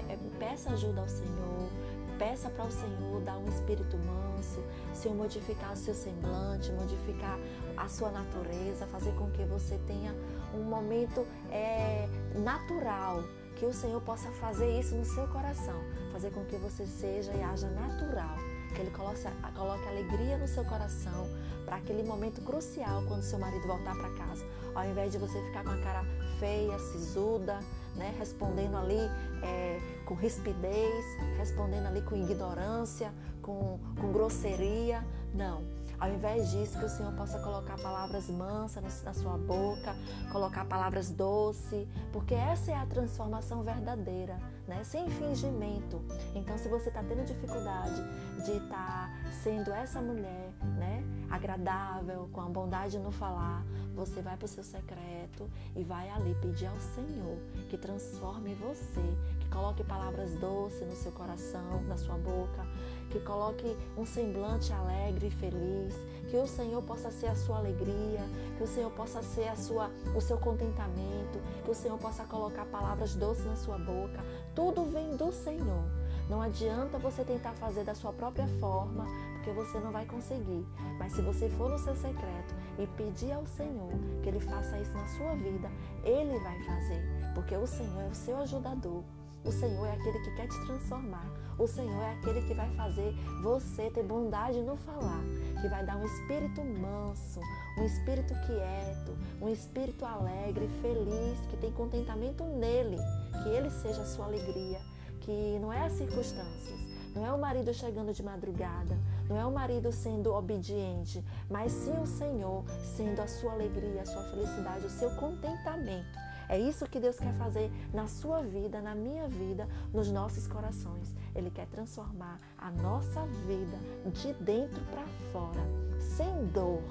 é, 0.09 0.17
peça 0.39 0.71
ajuda 0.71 1.01
ao 1.01 1.07
Senhor, 1.07 1.69
peça 2.17 2.49
para 2.49 2.65
o 2.65 2.71
Senhor 2.71 3.21
dar 3.21 3.37
um 3.37 3.47
espírito 3.49 3.97
manso, 3.97 4.63
Senhor 4.93 5.15
modificar 5.15 5.73
o 5.73 5.77
seu 5.77 5.93
semblante, 5.93 6.71
modificar 6.71 7.39
a 7.77 7.87
sua 7.87 8.11
natureza, 8.11 8.85
fazer 8.87 9.11
com 9.13 9.29
que 9.31 9.43
você 9.45 9.79
tenha 9.87 10.13
um 10.53 10.63
momento 10.63 11.25
é, 11.49 12.07
natural, 12.35 13.23
que 13.61 13.65
o 13.67 13.73
Senhor 13.73 14.01
possa 14.01 14.31
fazer 14.31 14.79
isso 14.79 14.95
no 14.95 15.05
seu 15.05 15.27
coração, 15.27 15.79
fazer 16.11 16.31
com 16.31 16.43
que 16.45 16.55
você 16.55 16.83
seja 16.87 17.31
e 17.31 17.43
haja 17.43 17.69
natural 17.69 18.35
que 18.73 18.81
Ele 18.81 18.89
coloque, 18.89 19.21
coloque 19.55 19.87
alegria 19.87 20.35
no 20.35 20.47
seu 20.47 20.65
coração 20.65 21.27
para 21.63 21.75
aquele 21.75 22.01
momento 22.01 22.41
crucial 22.41 23.03
quando 23.07 23.21
seu 23.21 23.37
marido 23.37 23.67
voltar 23.67 23.95
para 23.95 24.09
casa. 24.15 24.43
Ao 24.73 24.83
invés 24.89 25.11
de 25.11 25.19
você 25.19 25.39
ficar 25.43 25.63
com 25.63 25.69
a 25.69 25.77
cara 25.77 26.03
feia, 26.39 26.79
sisuda, 26.79 27.59
né, 27.95 28.15
respondendo 28.17 28.77
ali 28.77 28.97
é, 29.43 29.79
com 30.05 30.15
rispidez, 30.15 31.05
respondendo 31.37 31.85
ali 31.85 32.01
com 32.01 32.15
ignorância, 32.15 33.13
com, 33.43 33.79
com 33.99 34.11
grosseria. 34.11 35.05
Não 35.35 35.70
ao 36.01 36.09
invés 36.09 36.49
disso, 36.49 36.79
que 36.79 36.85
o 36.85 36.89
Senhor 36.89 37.13
possa 37.13 37.37
colocar 37.37 37.77
palavras 37.77 38.27
mansas 38.27 39.03
na 39.03 39.13
sua 39.13 39.37
boca, 39.37 39.95
colocar 40.31 40.65
palavras 40.65 41.11
doces, 41.11 41.87
porque 42.11 42.33
essa 42.33 42.71
é 42.71 42.75
a 42.75 42.87
transformação 42.87 43.61
verdadeira, 43.61 44.35
né? 44.67 44.83
sem 44.83 45.09
fingimento. 45.09 46.01
Então, 46.35 46.57
se 46.57 46.67
você 46.69 46.89
está 46.89 47.03
tendo 47.03 47.25
dificuldade 47.25 48.01
de 48.45 48.51
estar 48.51 48.67
tá 48.69 49.31
sendo 49.43 49.71
essa 49.71 50.01
mulher, 50.01 50.51
né? 50.77 51.03
agradável, 51.29 52.29
com 52.31 52.41
a 52.41 52.45
bondade 52.45 52.99
no 52.99 53.11
falar, 53.11 53.65
você 53.93 54.21
vai 54.21 54.35
para 54.37 54.45
o 54.45 54.47
seu 54.47 54.63
secreto 54.63 55.49
e 55.75 55.83
vai 55.83 56.09
ali 56.09 56.35
pedir 56.41 56.67
ao 56.67 56.79
Senhor 56.79 57.37
que 57.69 57.77
transforme 57.77 58.53
você, 58.55 59.01
que 59.39 59.49
coloque 59.49 59.83
palavras 59.83 60.33
doces 60.35 60.87
no 60.87 60.95
seu 60.95 61.11
coração, 61.11 61.81
na 61.87 61.97
sua 61.97 62.17
boca, 62.17 62.65
que 63.09 63.19
coloque 63.19 63.77
um 63.97 64.05
semblante 64.05 64.71
alegre 64.73 65.27
e 65.27 65.31
feliz, 65.31 65.95
que 66.31 66.37
o 66.37 66.47
Senhor 66.47 66.81
possa 66.83 67.11
ser 67.11 67.27
a 67.27 67.35
sua 67.35 67.57
alegria, 67.57 68.21
que 68.55 68.63
o 68.63 68.67
Senhor 68.67 68.89
possa 68.91 69.21
ser 69.21 69.49
a 69.49 69.55
sua, 69.57 69.91
o 70.15 70.21
seu 70.21 70.37
contentamento, 70.37 71.37
que 71.65 71.69
o 71.69 71.75
Senhor 71.75 71.97
possa 71.97 72.23
colocar 72.23 72.63
palavras 72.67 73.13
doces 73.15 73.45
na 73.45 73.57
sua 73.57 73.77
boca. 73.77 74.23
Tudo 74.55 74.85
vem 74.85 75.17
do 75.17 75.29
Senhor. 75.33 75.83
Não 76.29 76.41
adianta 76.41 76.97
você 76.97 77.25
tentar 77.25 77.51
fazer 77.55 77.83
da 77.83 77.93
sua 77.93 78.13
própria 78.13 78.47
forma, 78.61 79.05
porque 79.33 79.51
você 79.51 79.77
não 79.79 79.91
vai 79.91 80.05
conseguir. 80.05 80.65
Mas 80.97 81.11
se 81.11 81.21
você 81.21 81.49
for 81.49 81.69
no 81.69 81.77
seu 81.77 81.97
secreto 81.97 82.55
e 82.79 82.87
pedir 82.87 83.33
ao 83.33 83.45
Senhor 83.45 83.91
que 84.23 84.29
Ele 84.29 84.39
faça 84.39 84.79
isso 84.79 84.93
na 84.93 85.07
sua 85.07 85.35
vida, 85.35 85.69
Ele 86.01 86.39
vai 86.39 86.63
fazer, 86.63 87.03
porque 87.35 87.57
o 87.57 87.67
Senhor 87.67 88.03
é 88.03 88.07
o 88.07 88.15
seu 88.15 88.37
ajudador. 88.37 89.03
O 89.43 89.51
Senhor 89.51 89.87
é 89.87 89.93
aquele 89.93 90.19
que 90.19 90.31
quer 90.35 90.47
te 90.47 90.65
transformar. 90.65 91.25
O 91.57 91.67
Senhor 91.67 92.01
é 92.03 92.13
aquele 92.13 92.41
que 92.43 92.53
vai 92.53 92.69
fazer 92.75 93.13
você 93.41 93.89
ter 93.89 94.03
bondade 94.03 94.61
no 94.61 94.77
falar, 94.77 95.23
que 95.59 95.67
vai 95.67 95.83
dar 95.83 95.97
um 95.97 96.05
espírito 96.05 96.63
manso, 96.63 97.39
um 97.77 97.83
espírito 97.83 98.33
quieto, 98.45 99.17
um 99.41 99.49
espírito 99.49 100.05
alegre, 100.05 100.67
feliz, 100.81 101.39
que 101.49 101.57
tem 101.57 101.71
contentamento 101.71 102.43
nele, 102.43 102.97
que 103.43 103.49
ele 103.49 103.71
seja 103.71 104.01
a 104.03 104.05
sua 104.05 104.25
alegria, 104.25 104.79
que 105.21 105.57
não 105.59 105.73
é 105.73 105.85
as 105.85 105.93
circunstâncias, 105.93 106.79
não 107.15 107.25
é 107.25 107.33
o 107.33 107.39
marido 107.39 107.73
chegando 107.73 108.13
de 108.13 108.23
madrugada, 108.23 108.95
não 109.27 109.37
é 109.37 109.45
o 109.45 109.51
marido 109.51 109.91
sendo 109.91 110.33
obediente, 110.33 111.23
mas 111.49 111.71
sim 111.71 111.99
o 111.99 112.05
Senhor 112.05 112.63
sendo 112.95 113.19
a 113.21 113.27
sua 113.27 113.53
alegria, 113.53 114.03
a 114.03 114.05
sua 114.05 114.23
felicidade, 114.23 114.85
o 114.85 114.89
seu 114.89 115.09
contentamento. 115.15 116.30
É 116.51 116.59
isso 116.59 116.85
que 116.85 116.99
Deus 116.99 117.17
quer 117.17 117.33
fazer 117.35 117.71
na 117.93 118.07
sua 118.07 118.41
vida, 118.41 118.81
na 118.81 118.93
minha 118.93 119.25
vida, 119.25 119.69
nos 119.93 120.11
nossos 120.11 120.47
corações. 120.47 121.07
Ele 121.33 121.49
quer 121.49 121.65
transformar 121.67 122.41
a 122.57 122.69
nossa 122.69 123.25
vida 123.47 123.77
de 124.11 124.33
dentro 124.33 124.81
para 124.91 125.07
fora, 125.31 125.61
sem 125.97 126.47
dor. 126.47 126.81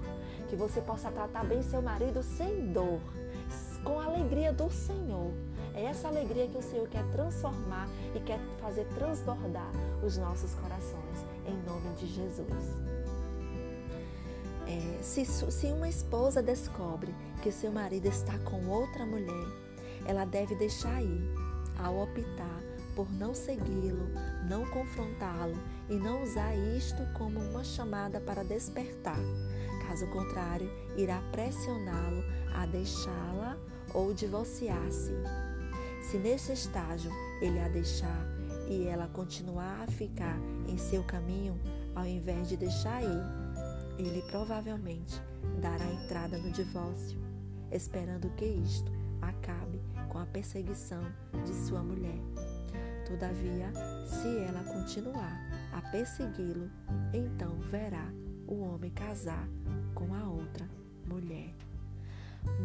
Que 0.48 0.56
você 0.56 0.80
possa 0.80 1.10
tratar 1.12 1.44
bem 1.44 1.62
seu 1.62 1.82
marido 1.82 2.22
sem 2.22 2.72
dor, 2.72 3.00
com 3.84 4.00
a 4.00 4.06
alegria 4.06 4.50
do 4.50 4.70
Senhor. 4.70 5.30
É 5.74 5.84
essa 5.84 6.08
alegria 6.08 6.48
que 6.48 6.56
o 6.56 6.62
Senhor 6.62 6.88
quer 6.88 7.04
transformar 7.12 7.86
e 8.14 8.20
quer 8.20 8.40
fazer 8.62 8.86
transbordar 8.94 9.70
os 10.02 10.16
nossos 10.16 10.54
corações, 10.54 11.18
em 11.46 11.70
nome 11.70 11.94
de 11.96 12.06
Jesus. 12.06 12.99
É, 14.70 15.02
se, 15.02 15.24
se 15.24 15.66
uma 15.66 15.88
esposa 15.88 16.40
descobre 16.40 17.12
que 17.42 17.50
seu 17.50 17.72
marido 17.72 18.06
está 18.06 18.38
com 18.38 18.68
outra 18.68 19.04
mulher, 19.04 19.48
ela 20.06 20.24
deve 20.24 20.54
deixar 20.54 21.02
ir, 21.02 21.28
ao 21.76 21.98
optar 22.00 22.62
por 22.94 23.10
não 23.12 23.34
segui-lo, 23.34 24.06
não 24.48 24.64
confrontá-lo 24.66 25.56
e 25.88 25.96
não 25.96 26.22
usar 26.22 26.54
isto 26.76 27.02
como 27.14 27.40
uma 27.40 27.64
chamada 27.64 28.20
para 28.20 28.44
despertar. 28.44 29.18
Caso 29.88 30.06
contrário, 30.08 30.70
irá 30.96 31.20
pressioná-lo 31.32 32.22
a 32.54 32.64
deixá-la 32.66 33.56
ou 33.92 34.14
divorciar-se. 34.14 35.12
Se 36.02 36.16
nesse 36.16 36.52
estágio 36.52 37.10
ele 37.40 37.58
a 37.58 37.68
deixar 37.68 38.24
e 38.68 38.86
ela 38.86 39.08
continuar 39.08 39.82
a 39.82 39.90
ficar 39.90 40.38
em 40.68 40.78
seu 40.78 41.02
caminho, 41.02 41.58
ao 41.94 42.06
invés 42.06 42.48
de 42.48 42.56
deixar 42.56 43.02
ir, 43.02 43.39
ele 44.06 44.22
provavelmente 44.22 45.20
dará 45.60 45.84
entrada 45.84 46.38
no 46.38 46.50
divórcio, 46.50 47.18
esperando 47.70 48.30
que 48.30 48.44
isto 48.44 48.90
acabe 49.20 49.80
com 50.08 50.18
a 50.18 50.26
perseguição 50.26 51.02
de 51.44 51.54
sua 51.54 51.82
mulher. 51.82 52.18
Todavia, 53.06 53.72
se 54.06 54.38
ela 54.38 54.62
continuar 54.64 55.40
a 55.72 55.80
persegui-lo, 55.90 56.70
então 57.12 57.58
verá 57.70 58.06
o 58.46 58.60
homem 58.60 58.90
casar 58.90 59.48
com 59.94 60.14
a 60.14 60.28
outra 60.28 60.68
mulher. 61.06 61.54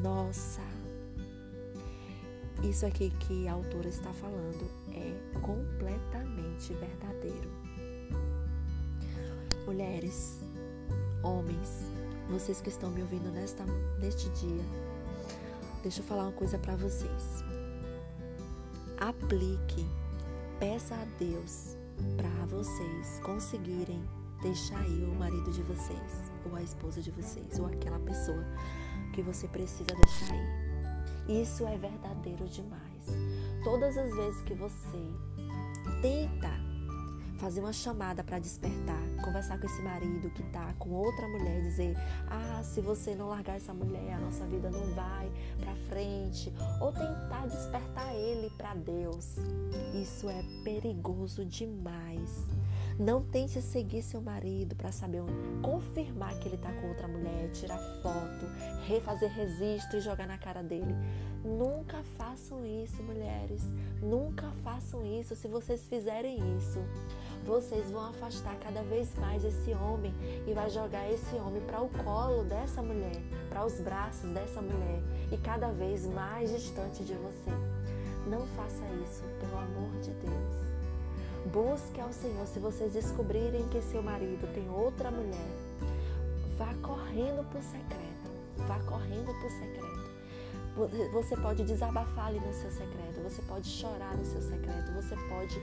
Nossa! 0.02 0.62
Isso 2.63 2.86
aqui 2.86 3.10
que 3.19 3.48
a 3.48 3.54
autora 3.54 3.89
está 3.89 4.13
falando 4.13 4.69
é 4.89 5.39
completamente 5.39 6.74
verdadeiro. 6.74 7.50
Mulheres, 9.65 10.39
Homens, 11.26 11.82
vocês 12.30 12.62
que 12.62 12.70
estão 12.70 12.92
me 12.92 13.02
ouvindo 13.02 13.32
nesta, 13.32 13.66
neste 14.00 14.30
dia, 14.30 14.64
deixa 15.82 16.02
eu 16.02 16.06
falar 16.06 16.26
uma 16.26 16.32
coisa 16.32 16.60
para 16.60 16.76
vocês. 16.76 17.44
Aplique, 19.00 19.84
peça 20.60 20.94
a 20.94 21.04
Deus 21.18 21.76
para 22.16 22.46
vocês 22.46 23.20
conseguirem 23.24 24.08
deixar 24.44 24.88
ir 24.88 25.04
o 25.06 25.16
marido 25.16 25.52
de 25.52 25.64
vocês, 25.64 26.32
ou 26.46 26.56
a 26.56 26.62
esposa 26.62 27.02
de 27.02 27.10
vocês, 27.10 27.58
ou 27.58 27.66
aquela 27.66 27.98
pessoa 28.02 28.46
que 29.12 29.24
você 29.24 29.48
precisa 29.48 29.96
deixar 29.96 30.36
ir. 30.36 31.42
Isso 31.42 31.66
é 31.66 31.76
verdadeiro 31.76 32.48
demais. 32.48 33.08
Todas 33.64 33.98
as 33.98 34.16
vezes 34.16 34.44
que 34.44 34.54
você 34.54 35.12
tenta 36.04 36.64
fazer 37.38 37.60
uma 37.60 37.74
chamada 37.74 38.24
para 38.24 38.39
despertar, 38.39 39.02
conversar 39.24 39.60
com 39.60 39.65
esse 39.65 39.82
marido 39.82 40.30
que 40.32 40.41
está 40.41 40.74
com 40.80 40.89
outra 40.91 41.28
mulher, 41.28 41.62
dizer: 41.62 41.95
"Ah, 42.28 42.62
se 42.63 42.82
você 42.82 43.15
não 43.15 43.30
largar 43.30 43.58
essa 43.58 43.74
mulher, 43.74 44.13
a 44.13 44.19
nossa 44.19 44.45
vida 44.45 44.69
não 44.69 44.93
vai 44.93 45.32
para 45.60 45.76
frente", 45.88 46.54
ou 46.82 46.91
tentar 46.91 47.48
despertar 47.48 48.13
ele 48.15 48.50
para 48.58 48.74
Deus. 48.76 49.36
Isso 50.01 50.29
é 50.29 50.43
perigoso 50.63 51.45
demais. 51.45 52.45
Não 52.99 53.21
tente 53.21 53.62
seguir 53.62 54.01
seu 54.01 54.21
marido 54.21 54.75
para 54.75 54.91
saber 54.91 55.21
confirmar 55.62 56.38
que 56.39 56.47
ele 56.47 56.55
está 56.55 56.71
com 56.71 56.89
outra 56.89 57.08
mulher, 57.08 57.49
tirar 57.51 57.77
foto, 58.01 58.45
refazer 58.86 59.31
registro 59.31 59.97
e 59.97 60.01
jogar 60.01 60.27
na 60.27 60.38
cara 60.38 60.62
dele. 60.62 60.93
Nunca 61.43 62.03
façam 62.17 62.65
isso, 62.65 63.01
mulheres. 63.03 63.63
Nunca 64.01 64.51
façam 64.63 65.05
isso. 65.05 65.36
Se 65.36 65.47
vocês 65.47 65.86
fizerem 65.86 66.39
isso, 66.58 66.79
vocês 67.45 67.89
vão 67.91 68.05
afastar 68.05 68.55
cada 68.60 68.81
vez 68.84 69.13
mais 69.17 69.45
esse 69.45 69.73
homem 69.73 70.13
e 70.47 70.53
vai 70.53 70.69
jogar 70.69 71.10
esse 71.10 71.36
homem 71.36 71.62
para 71.62 71.81
o 71.81 71.89
colo 71.89 72.43
dessa 72.43 72.81
mulher, 72.81 73.21
para 73.49 73.65
os 73.65 73.79
braços 73.79 74.29
dessa 74.31 74.62
mulher 74.62 75.01
e 75.31 75.38
cada 75.38 75.71
vez 75.71 76.05
mais 76.08 76.49
distante 76.49 77.03
de 77.03 77.13
você. 77.13 77.75
Não 78.26 78.46
faça 78.48 78.86
isso, 79.04 79.24
pelo 79.40 79.58
amor 79.58 79.92
de 80.02 80.12
Deus. 80.12 80.66
Busque 81.52 82.02
ao 82.02 82.12
Senhor. 82.12 82.46
Se 82.48 82.60
vocês 82.60 82.94
descobrirem 82.94 83.68
que 83.70 83.82
seu 83.82 84.02
marido 84.02 84.52
tem 84.54 84.68
outra 84.70 85.12
mulher, 85.12 85.56
vá 86.58 86.74
correndo 86.82 87.48
para 87.50 87.60
o 87.60 87.64
secreto. 87.64 88.32
Vá 88.68 88.80
correndo 88.80 89.28
para 89.28 89.48
o 89.48 89.52
secreto. 89.52 89.96
Você 91.14 91.38
pode 91.38 91.64
desabafar 91.64 92.28
ali 92.28 92.40
no 92.40 92.54
seu 92.54 92.70
secreto, 92.70 93.22
você 93.24 93.42
pode 93.44 93.66
chorar 93.66 94.18
no 94.18 94.26
seu 94.26 94.42
secreto, 94.42 94.92
você 94.92 95.16
pode 95.30 95.58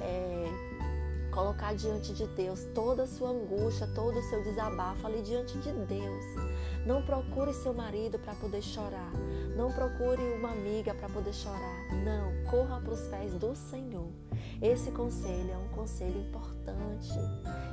é, 0.00 1.30
colocar 1.30 1.72
diante 1.74 2.12
de 2.12 2.26
Deus 2.26 2.64
toda 2.74 3.04
a 3.04 3.06
sua 3.06 3.30
angústia, 3.30 3.86
todo 3.94 4.18
o 4.18 4.22
seu 4.22 4.42
desabafo 4.42 5.06
ali 5.06 5.22
diante 5.22 5.56
de 5.58 5.70
Deus. 5.70 6.24
Não 6.84 7.00
procure 7.02 7.52
seu 7.52 7.72
marido 7.72 8.18
para 8.18 8.34
poder 8.34 8.62
chorar. 8.62 9.12
Não 9.56 9.70
procure 9.70 10.22
uma 10.34 10.50
amiga 10.50 10.94
para 10.94 11.08
poder 11.08 11.32
chorar. 11.32 11.85
Não, 12.04 12.50
corra 12.50 12.80
para 12.80 12.94
os 12.94 13.00
pés 13.08 13.32
do 13.34 13.54
Senhor. 13.54 14.08
Esse 14.60 14.90
conselho 14.90 15.50
é 15.50 15.56
um 15.56 15.68
conselho 15.68 16.20
importante 16.20 17.12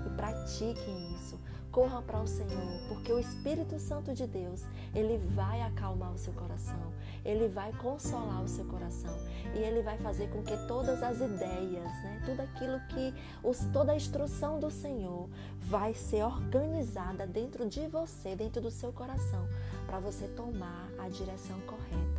e 0.05 0.09
pratiquem 0.15 1.13
isso. 1.15 1.39
corra 1.73 2.03
para 2.03 2.21
o 2.21 2.27
Senhor, 2.27 2.87
porque 2.87 3.11
o 3.11 3.17
Espírito 3.17 3.79
Santo 3.79 4.13
de 4.13 4.27
Deus, 4.27 4.61
ele 4.93 5.17
vai 5.17 5.59
acalmar 5.63 6.13
o 6.13 6.17
seu 6.19 6.31
coração, 6.33 6.93
ele 7.25 7.47
vai 7.47 7.73
consolar 7.73 8.43
o 8.43 8.47
seu 8.47 8.63
coração 8.65 9.17
e 9.55 9.57
ele 9.57 9.81
vai 9.81 9.97
fazer 9.97 10.29
com 10.29 10.43
que 10.43 10.55
todas 10.67 11.01
as 11.01 11.19
ideias, 11.19 11.83
né, 12.03 12.21
tudo 12.25 12.41
aquilo 12.41 12.79
que 12.89 13.11
os, 13.43 13.57
toda 13.73 13.91
a 13.91 13.95
instrução 13.95 14.59
do 14.59 14.69
Senhor 14.69 15.27
vai 15.61 15.95
ser 15.95 16.23
organizada 16.23 17.25
dentro 17.25 17.67
de 17.67 17.87
você, 17.87 18.35
dentro 18.35 18.61
do 18.61 18.69
seu 18.69 18.93
coração, 18.93 19.47
para 19.87 19.99
você 19.99 20.27
tomar 20.27 20.87
a 20.99 21.09
direção 21.09 21.59
correta. 21.61 22.12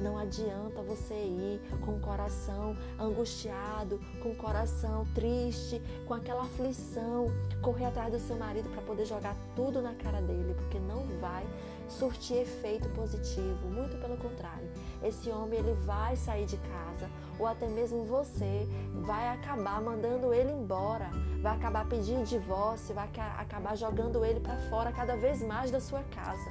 Não 0.00 0.18
adianta 0.18 0.82
você 0.82 1.14
ir 1.14 1.60
com 1.84 1.92
o 1.92 2.00
coração 2.00 2.76
angustiado, 2.98 4.00
com 4.22 4.30
o 4.30 4.34
coração 4.34 5.06
triste, 5.14 5.80
com 6.06 6.14
aquela 6.14 6.42
aflição, 6.42 7.26
correr 7.62 7.86
atrás 7.86 8.12
do 8.12 8.18
seu 8.18 8.36
marido 8.36 8.68
para 8.70 8.82
poder 8.82 9.06
jogar 9.06 9.36
tudo 9.54 9.80
na 9.80 9.94
cara 9.94 10.20
dele, 10.20 10.54
porque 10.54 10.78
não 10.78 11.06
vai 11.20 11.46
surtir 11.88 12.38
efeito 12.38 12.88
positivo, 12.90 13.68
muito 13.68 13.96
pelo 14.00 14.16
contrário. 14.16 14.68
Esse 15.02 15.30
homem 15.30 15.58
ele 15.58 15.74
vai 15.84 16.16
sair 16.16 16.46
de 16.46 16.56
casa, 16.56 17.08
ou 17.38 17.46
até 17.46 17.68
mesmo 17.68 18.04
você 18.04 18.66
vai 19.06 19.28
acabar 19.28 19.80
mandando 19.80 20.32
ele 20.32 20.50
embora, 20.50 21.10
vai 21.40 21.54
acabar 21.54 21.86
pedindo 21.88 22.24
divórcio, 22.24 22.94
vai 22.94 23.08
acabar 23.38 23.76
jogando 23.76 24.24
ele 24.24 24.40
para 24.40 24.56
fora 24.68 24.92
cada 24.92 25.16
vez 25.16 25.42
mais 25.42 25.70
da 25.70 25.80
sua 25.80 26.02
casa. 26.04 26.50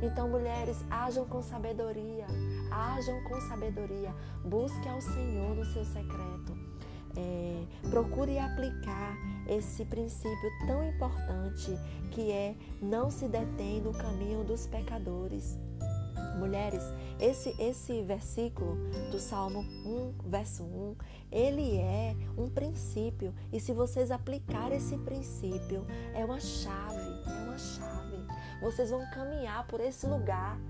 Então, 0.00 0.28
mulheres, 0.28 0.76
ajam 0.88 1.24
com 1.24 1.42
sabedoria, 1.42 2.26
ajam 2.78 3.22
com 3.24 3.40
sabedoria, 3.42 4.14
busque 4.44 4.88
ao 4.88 5.00
Senhor 5.00 5.54
no 5.54 5.64
seu 5.64 5.84
secreto. 5.84 6.56
É, 7.16 7.64
procure 7.90 8.38
aplicar 8.38 9.16
esse 9.48 9.84
princípio 9.84 10.50
tão 10.66 10.84
importante 10.84 11.76
que 12.12 12.30
é 12.30 12.54
não 12.80 13.10
se 13.10 13.26
detém 13.26 13.80
no 13.80 13.92
caminho 13.92 14.44
dos 14.44 14.66
pecadores. 14.66 15.58
Mulheres, 16.38 16.82
esse, 17.18 17.54
esse 17.60 18.02
versículo 18.02 18.76
do 19.10 19.18
Salmo 19.18 19.60
1, 19.60 20.28
verso 20.28 20.62
1, 20.62 20.96
ele 21.32 21.76
é 21.78 22.14
um 22.36 22.48
princípio. 22.48 23.34
E 23.52 23.58
se 23.58 23.72
vocês 23.72 24.12
aplicarem 24.12 24.78
esse 24.78 24.96
princípio, 24.98 25.84
é 26.14 26.24
uma 26.24 26.38
chave, 26.38 27.22
é 27.26 27.48
uma 27.48 27.58
chave. 27.58 28.16
Vocês 28.60 28.90
vão 28.90 29.04
caminhar 29.10 29.66
por 29.66 29.80
esse 29.80 30.06
lugar 30.06 30.60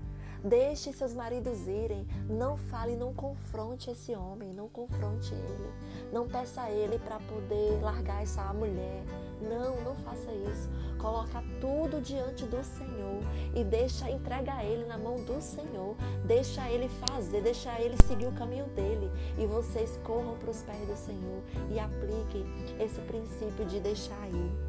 Deixe 0.43 0.93
seus 0.93 1.13
maridos 1.13 1.67
irem. 1.67 2.07
Não 2.29 2.55
fale, 2.55 2.95
não 2.95 3.13
confronte 3.13 3.91
esse 3.91 4.15
homem, 4.15 4.53
não 4.53 4.69
confronte 4.69 5.33
ele. 5.33 5.73
Não 6.13 6.27
peça 6.27 6.61
a 6.61 6.71
ele 6.71 6.97
para 6.99 7.19
poder 7.19 7.81
largar 7.81 8.23
essa 8.23 8.53
mulher. 8.53 9.03
Não, 9.41 9.81
não 9.83 9.95
faça 9.97 10.31
isso. 10.31 10.69
Coloca 10.97 11.43
tudo 11.59 12.01
diante 12.01 12.45
do 12.45 12.63
Senhor 12.63 13.21
e 13.55 13.63
deixa, 13.63 14.09
entrega 14.09 14.63
ele 14.63 14.85
na 14.85 14.97
mão 14.97 15.15
do 15.15 15.41
Senhor. 15.41 15.95
Deixa 16.25 16.69
ele 16.69 16.87
fazer, 16.87 17.41
deixa 17.41 17.79
ele 17.79 17.95
seguir 18.05 18.27
o 18.27 18.33
caminho 18.33 18.65
dele. 18.67 19.11
E 19.37 19.45
vocês 19.45 19.99
corram 20.03 20.37
para 20.37 20.51
os 20.51 20.61
pés 20.61 20.87
do 20.87 20.95
Senhor 20.95 21.41
e 21.69 21.79
apliquem 21.79 22.45
esse 22.79 23.01
princípio 23.01 23.65
de 23.65 23.79
deixar 23.79 24.29
ir 24.29 24.68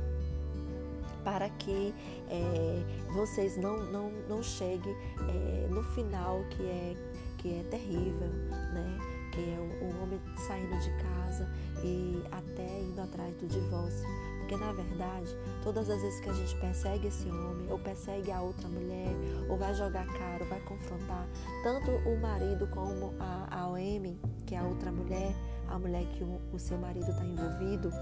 para 1.25 1.49
que 1.49 1.95
é, 2.29 2.83
vocês 3.13 3.57
não, 3.57 3.85
não, 3.91 4.11
não 4.29 4.43
cheguem 4.43 4.95
é, 5.29 5.69
no 5.71 5.83
final 5.83 6.45
que 6.51 6.63
é, 6.63 6.97
que 7.39 7.61
é 7.61 7.63
terrível, 7.65 8.29
né? 8.73 8.99
que 9.33 9.41
é 9.41 9.59
o, 9.59 9.85
o 9.85 10.03
homem 10.03 10.21
saindo 10.47 10.77
de 10.81 10.91
casa 11.03 11.49
e 11.83 12.23
até 12.31 12.81
indo 12.81 13.01
atrás 13.01 13.35
do 13.37 13.47
divórcio. 13.47 14.07
Porque 14.39 14.57
na 14.57 14.73
verdade, 14.73 15.37
todas 15.63 15.89
as 15.89 16.03
vezes 16.03 16.21
que 16.21 16.29
a 16.29 16.33
gente 16.33 16.57
persegue 16.57 17.07
esse 17.07 17.29
homem, 17.29 17.71
ou 17.71 17.79
persegue 17.79 18.33
a 18.33 18.43
outra 18.43 18.69
mulher, 18.69 19.15
ou 19.49 19.57
vai 19.57 19.73
jogar 19.75 20.07
cara, 20.07 20.43
ou 20.43 20.49
vai 20.49 20.61
confrontar, 20.61 21.29
tanto 21.63 21.91
o 22.09 22.21
marido 22.21 22.67
como 22.69 23.15
a, 23.21 23.47
a 23.49 23.69
OM, 23.69 24.19
que 24.47 24.55
é 24.57 24.59
a 24.59 24.65
outra 24.65 24.91
mulher, 24.91 25.35
a 25.69 25.79
mulher 25.79 26.05
que 26.07 26.25
o, 26.25 26.41
o 26.53 26.59
seu 26.59 26.77
marido 26.79 27.09
está 27.09 27.25
envolvido, 27.25 27.93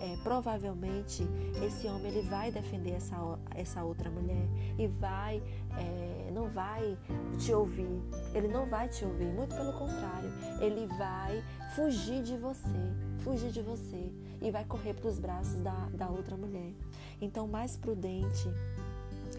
é, 0.00 0.16
provavelmente 0.22 1.26
esse 1.64 1.86
homem 1.86 2.10
ele 2.10 2.22
vai 2.22 2.50
defender 2.50 2.92
essa, 2.92 3.16
essa 3.54 3.84
outra 3.84 4.10
mulher 4.10 4.48
e 4.78 4.86
vai 4.86 5.42
é, 5.76 6.30
não 6.32 6.48
vai 6.48 6.96
te 7.38 7.52
ouvir. 7.52 8.00
Ele 8.34 8.48
não 8.48 8.66
vai 8.66 8.88
te 8.88 9.04
ouvir 9.04 9.26
muito 9.26 9.54
pelo 9.54 9.72
contrário 9.72 10.30
ele 10.60 10.86
vai 10.86 11.42
fugir 11.74 12.22
de 12.22 12.36
você 12.36 13.10
fugir 13.20 13.50
de 13.50 13.60
você 13.60 14.10
e 14.40 14.50
vai 14.50 14.64
correr 14.64 14.94
para 14.94 15.08
os 15.08 15.18
braços 15.18 15.60
da, 15.60 15.88
da 15.92 16.08
outra 16.08 16.36
mulher. 16.36 16.72
Então 17.20 17.46
mais 17.46 17.76
prudente 17.76 18.48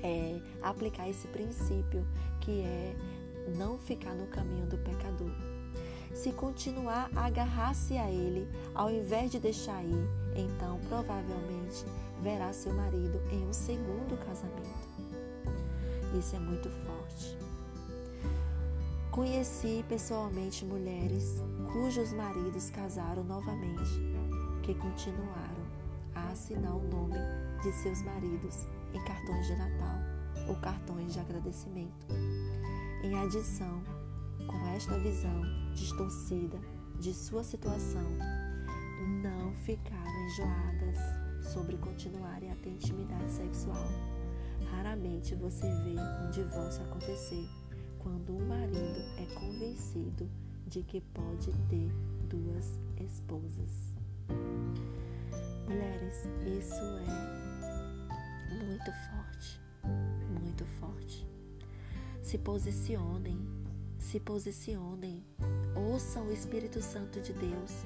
é 0.03 0.39
aplicar 0.61 1.09
esse 1.09 1.27
princípio 1.27 2.05
que 2.39 2.61
é 2.61 2.95
não 3.57 3.77
ficar 3.77 4.13
no 4.13 4.27
caminho 4.27 4.65
do 4.67 4.77
pecador. 4.77 5.31
Se 6.13 6.31
continuar 6.31 7.09
a 7.15 7.25
agarrar-se 7.25 7.97
a 7.97 8.09
ele, 8.11 8.47
ao 8.75 8.89
invés 8.89 9.31
de 9.31 9.39
deixar 9.39 9.83
ir, 9.83 10.07
então 10.35 10.79
provavelmente 10.87 11.85
verá 12.21 12.53
seu 12.53 12.73
marido 12.73 13.21
em 13.31 13.47
um 13.47 13.53
segundo 13.53 14.17
casamento. 14.25 14.91
Isso 16.17 16.35
é 16.35 16.39
muito 16.39 16.69
forte. 16.69 17.37
Conheci 19.11 19.83
pessoalmente 19.89 20.65
mulheres 20.65 21.43
cujos 21.71 22.13
maridos 22.13 22.69
casaram 22.69 23.23
novamente, 23.23 23.99
que 24.63 24.73
continuaram 24.75 25.65
a 26.15 26.29
assinar 26.29 26.75
o 26.75 26.87
nome 26.87 27.17
de 27.61 27.71
seus 27.73 28.01
maridos 28.03 28.67
em 28.93 29.03
cartões 29.05 29.47
de 29.47 29.55
Natal 29.55 29.97
ou 30.47 30.55
cartões 30.55 31.13
de 31.13 31.19
agradecimento. 31.19 32.07
Em 33.03 33.17
adição, 33.17 33.81
com 34.47 34.67
esta 34.75 34.97
visão 34.99 35.41
distorcida 35.73 36.59
de 36.99 37.13
sua 37.13 37.43
situação, 37.43 38.05
não 39.01 39.53
ficaram 39.53 40.25
enjoadas 40.25 40.97
sobre 41.51 41.77
continuarem 41.77 42.51
a 42.51 42.55
ter 42.55 42.69
intimidade 42.69 43.31
sexual. 43.31 43.87
Raramente 44.71 45.35
você 45.35 45.67
vê 45.83 45.95
um 46.25 46.29
divórcio 46.31 46.83
acontecer 46.83 47.47
quando 47.99 48.35
o 48.35 48.47
marido 48.47 49.01
é 49.17 49.25
convencido 49.35 50.29
de 50.67 50.83
que 50.83 51.01
pode 51.01 51.51
ter 51.67 51.91
duas 52.29 52.79
esposas. 52.99 53.93
Mulheres, 55.67 56.27
isso 56.45 56.81
é 56.81 58.53
muito 58.53 58.91
forte, 59.09 59.61
muito 60.41 60.65
forte. 60.65 61.27
Se 62.21 62.37
posicionem 62.37 63.39
se 64.01 64.19
posicionem, 64.19 65.23
ouçam 65.75 66.27
o 66.27 66.33
Espírito 66.33 66.81
Santo 66.81 67.21
de 67.21 67.31
Deus. 67.33 67.85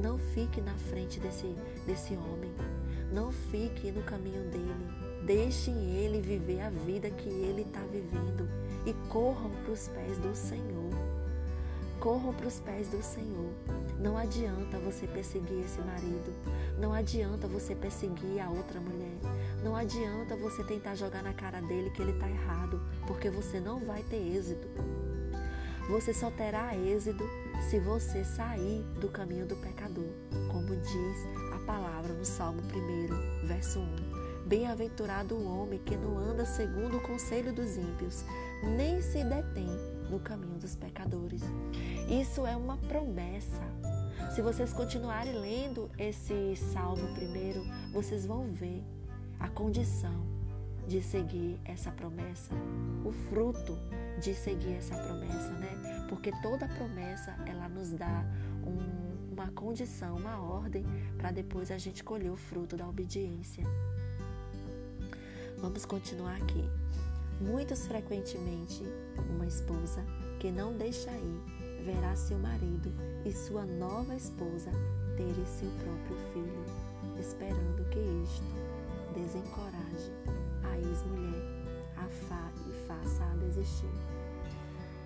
Não 0.00 0.18
fique 0.18 0.60
na 0.60 0.74
frente 0.74 1.18
desse, 1.18 1.46
desse 1.86 2.14
homem. 2.14 2.52
Não 3.10 3.32
fique 3.32 3.90
no 3.90 4.02
caminho 4.02 4.44
dele. 4.50 5.24
Deixem 5.26 5.74
ele 5.96 6.20
viver 6.20 6.60
a 6.60 6.70
vida 6.70 7.10
que 7.10 7.28
ele 7.28 7.62
está 7.62 7.80
vivendo 7.80 8.48
e 8.86 8.92
corram 9.08 9.50
para 9.50 9.72
os 9.72 9.88
pés 9.88 10.18
do 10.18 10.34
Senhor. 10.36 10.90
Corram 11.98 12.34
para 12.34 12.46
os 12.46 12.60
pés 12.60 12.88
do 12.88 13.02
Senhor. 13.02 13.50
Não 13.98 14.18
adianta 14.18 14.78
você 14.78 15.06
perseguir 15.06 15.64
esse 15.64 15.80
marido. 15.80 16.32
Não 16.78 16.92
adianta 16.92 17.48
você 17.48 17.74
perseguir 17.74 18.40
a 18.40 18.50
outra 18.50 18.78
mulher. 18.78 19.18
Não 19.62 19.74
adianta 19.74 20.36
você 20.36 20.62
tentar 20.62 20.94
jogar 20.94 21.22
na 21.22 21.32
cara 21.32 21.62
dele 21.62 21.90
que 21.90 22.02
ele 22.02 22.12
está 22.12 22.28
errado, 22.28 22.80
porque 23.06 23.30
você 23.30 23.58
não 23.58 23.80
vai 23.80 24.02
ter 24.02 24.36
êxito. 24.36 24.68
Você 25.88 26.14
só 26.14 26.30
terá 26.30 26.74
êxito 26.74 27.24
se 27.68 27.78
você 27.78 28.24
sair 28.24 28.82
do 29.00 29.08
caminho 29.08 29.46
do 29.46 29.54
pecador, 29.56 30.08
como 30.50 30.74
diz 30.74 31.26
a 31.54 31.58
palavra 31.66 32.14
no 32.14 32.24
Salmo 32.24 32.62
1, 32.62 33.46
verso 33.46 33.80
1. 33.80 34.46
Bem-aventurado 34.46 35.34
o 35.34 35.46
homem 35.46 35.78
que 35.78 35.94
não 35.94 36.16
anda 36.16 36.46
segundo 36.46 36.96
o 36.96 37.02
conselho 37.02 37.52
dos 37.52 37.76
ímpios, 37.76 38.24
nem 38.62 39.02
se 39.02 39.22
detém 39.24 39.68
no 40.08 40.18
caminho 40.20 40.58
dos 40.58 40.74
pecadores. 40.74 41.42
Isso 42.08 42.46
é 42.46 42.56
uma 42.56 42.78
promessa. 42.78 43.62
Se 44.34 44.40
vocês 44.40 44.72
continuarem 44.72 45.34
lendo 45.34 45.90
esse 45.98 46.56
salmo 46.72 47.14
primeiro, 47.14 47.62
vocês 47.92 48.24
vão 48.24 48.44
ver 48.44 48.82
a 49.38 49.48
condição 49.48 50.26
de 50.88 51.02
seguir 51.02 51.58
essa 51.64 51.90
promessa, 51.90 52.54
o 53.04 53.12
fruto 53.28 53.78
de 54.20 54.34
seguir 54.34 54.74
essa 54.74 54.96
promessa, 54.96 55.50
né? 55.54 56.06
Porque 56.08 56.30
toda 56.42 56.68
promessa 56.68 57.34
ela 57.46 57.68
nos 57.68 57.90
dá 57.90 58.24
um, 58.64 59.32
uma 59.32 59.48
condição, 59.52 60.16
uma 60.16 60.40
ordem 60.40 60.84
para 61.16 61.30
depois 61.30 61.70
a 61.70 61.78
gente 61.78 62.04
colher 62.04 62.30
o 62.30 62.36
fruto 62.36 62.76
da 62.76 62.88
obediência. 62.88 63.64
Vamos 65.58 65.84
continuar 65.84 66.36
aqui. 66.36 66.68
Muitos 67.40 67.86
frequentemente, 67.86 68.84
uma 69.30 69.46
esposa 69.46 70.04
que 70.38 70.50
não 70.50 70.76
deixa 70.76 71.10
ir 71.10 71.82
verá 71.84 72.14
seu 72.16 72.38
marido 72.38 72.90
e 73.24 73.32
sua 73.32 73.64
nova 73.64 74.14
esposa 74.14 74.70
terem 75.16 75.46
seu 75.46 75.70
próprio 75.82 76.16
filho, 76.32 76.64
esperando 77.20 77.84
que 77.90 77.98
isto 77.98 78.44
desencoraje 79.14 80.12
a 80.64 80.78
ex-mulher 80.78 81.64
a 81.96 82.08
fa 82.28 82.52
e 82.68 82.86
faça-a 82.86 83.34
desistir. 83.36 84.03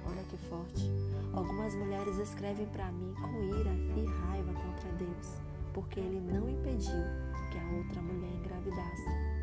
Olha 0.09 0.23
que 0.25 0.37
forte. 0.49 0.91
Algumas 1.33 1.75
mulheres 1.75 2.17
escrevem 2.19 2.67
para 2.67 2.91
mim 2.91 3.15
com 3.15 3.43
ira 3.43 3.73
e 3.97 4.07
raiva 4.27 4.53
contra 4.53 4.91
Deus, 4.99 5.35
porque 5.73 6.01
ele 6.01 6.21
não 6.21 6.49
impediu 6.49 7.05
que 7.51 7.59
a 7.59 7.77
outra 7.77 8.01
mulher 8.03 8.35
engravidasse 8.35 9.39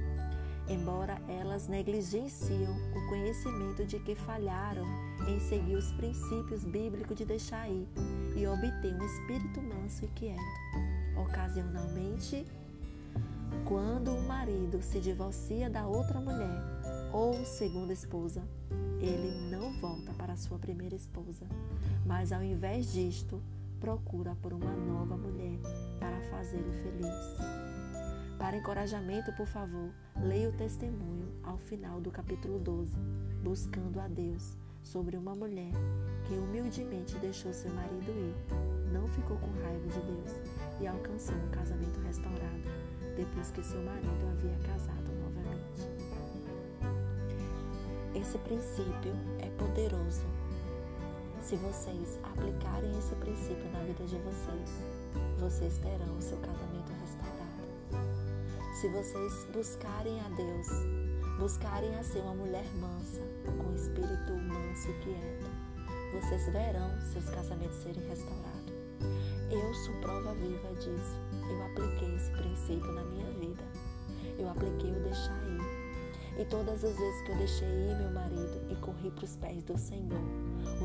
embora 0.67 1.21
elas 1.28 1.67
negligenciam 1.67 2.75
o 2.95 3.10
conhecimento 3.10 3.86
de 3.86 3.99
que 3.99 4.15
falharam 4.15 4.86
em 5.28 5.39
seguir 5.39 5.75
os 5.75 5.91
princípios 5.93 6.63
bíblicos 6.63 7.15
de 7.15 7.25
deixar 7.25 7.69
ir 7.69 7.88
e 8.36 8.47
obter 8.47 8.93
um 8.93 9.06
espírito 9.06 9.62
manso 9.62 10.06
e 10.06 10.08
quieto. 10.10 10.41
Ocasionalmente, 11.17 12.45
quando 13.63 14.12
o 14.12 14.21
marido 14.28 14.82
se 14.82 14.99
divorcia 14.99 15.69
da 15.69 15.86
outra 15.86 16.19
mulher 16.19 16.74
ou 17.15 17.45
segunda 17.45 17.93
esposa, 17.93 18.43
ele 18.99 19.49
não 19.49 19.71
volta 19.80 20.12
para 20.15 20.36
sua 20.36 20.60
primeira 20.60 20.97
esposa, 20.97 21.47
mas 22.06 22.34
ao 22.34 22.43
invés 22.43 22.91
disto, 22.91 23.41
procura 23.80 24.36
por 24.41 24.51
uma 24.51 24.71
nova 24.75 25.15
mulher 25.15 25.58
para 25.97 26.19
fazê-lo 26.30 26.73
feliz. 26.84 27.15
Para 28.38 28.58
encorajamento, 28.58 29.32
por 29.32 29.47
favor, 29.47 29.93
leia 30.21 30.49
o 30.49 30.58
testemunho 30.58 31.32
ao 31.41 31.58
final 31.58 32.01
do 32.01 32.12
capítulo 32.12 32.60
12, 32.60 32.91
buscando 33.41 34.01
a 34.01 34.10
Deus 34.10 34.58
sobre 34.84 35.15
uma 35.15 35.34
mulher 35.34 35.71
que 36.28 36.34
humildemente 36.34 37.17
deixou 37.19 37.54
seu 37.54 37.73
marido 37.73 38.12
ir, 38.12 38.91
não 38.91 39.08
ficou 39.08 39.38
com 39.38 39.51
raiva 39.63 39.88
de 39.88 40.01
Deus 40.01 40.34
e 40.82 40.86
alcançou 40.86 41.36
um 41.38 41.49
casamento 41.49 41.97
restaurado 42.01 42.63
depois 43.15 43.51
que 43.51 43.63
seu 43.63 43.82
marido 43.84 44.28
havia 44.34 44.58
casado 44.67 45.14
Esse 48.15 48.38
princípio 48.38 49.13
é 49.39 49.49
poderoso. 49.58 50.23
Se 51.41 51.58
vocês 51.58 52.17
aplicarem 52.23 52.97
esse 52.97 53.13
princípio 53.15 53.69
na 53.73 53.84
vida 53.84 54.06
de 54.06 54.15
vocês, 54.19 54.69
vocês 55.38 55.78
terão 55.80 56.17
o 56.17 56.21
seu 56.21 56.38
casamento 56.38 56.93
restaurado. 57.01 58.06
Se 58.80 58.88
vocês 58.88 59.45
buscarem 59.54 60.17
a 60.21 60.30
Deus, 60.30 60.67
buscarem 61.38 61.93
a 61.95 62.04
ser 62.04 62.19
uma 62.19 62.36
mulher 62.36 62.65
mansa, 62.80 63.21
com 63.45 63.75
espírito 63.75 64.34
manso 64.34 64.89
e 64.89 64.93
quieto, 65.04 65.51
vocês 66.13 66.45
verão 66.54 66.89
seus 67.12 67.30
casamentos 67.30 67.78
serem 67.84 68.08
restaurados. 68.08 68.73
Eu 69.51 69.73
sou 69.73 69.93
prova 69.95 70.34
viva 70.36 70.73
disso. 70.75 71.19
Eu 71.49 71.65
apliquei 71.65 72.15
esse 72.15 72.32
princípio 72.32 72.91
na 72.93 73.04
minha 73.04 73.30
vida. 73.34 73.63
Eu 74.39 74.49
apliquei 74.49 74.91
o 74.91 75.04
deixar. 75.04 75.44
E 76.38 76.43
todas 76.45 76.84
as 76.84 76.98
vezes 76.98 77.21
que 77.21 77.32
eu 77.32 77.38
deixei 77.38 77.67
ir 77.67 77.95
meu 77.95 78.12
marido 78.12 78.62
e 78.69 78.76
corri 78.76 79.10
para 79.10 79.24
os 79.24 79.36
pés 79.38 79.63
do 79.63 79.78
Senhor, 79.78 80.19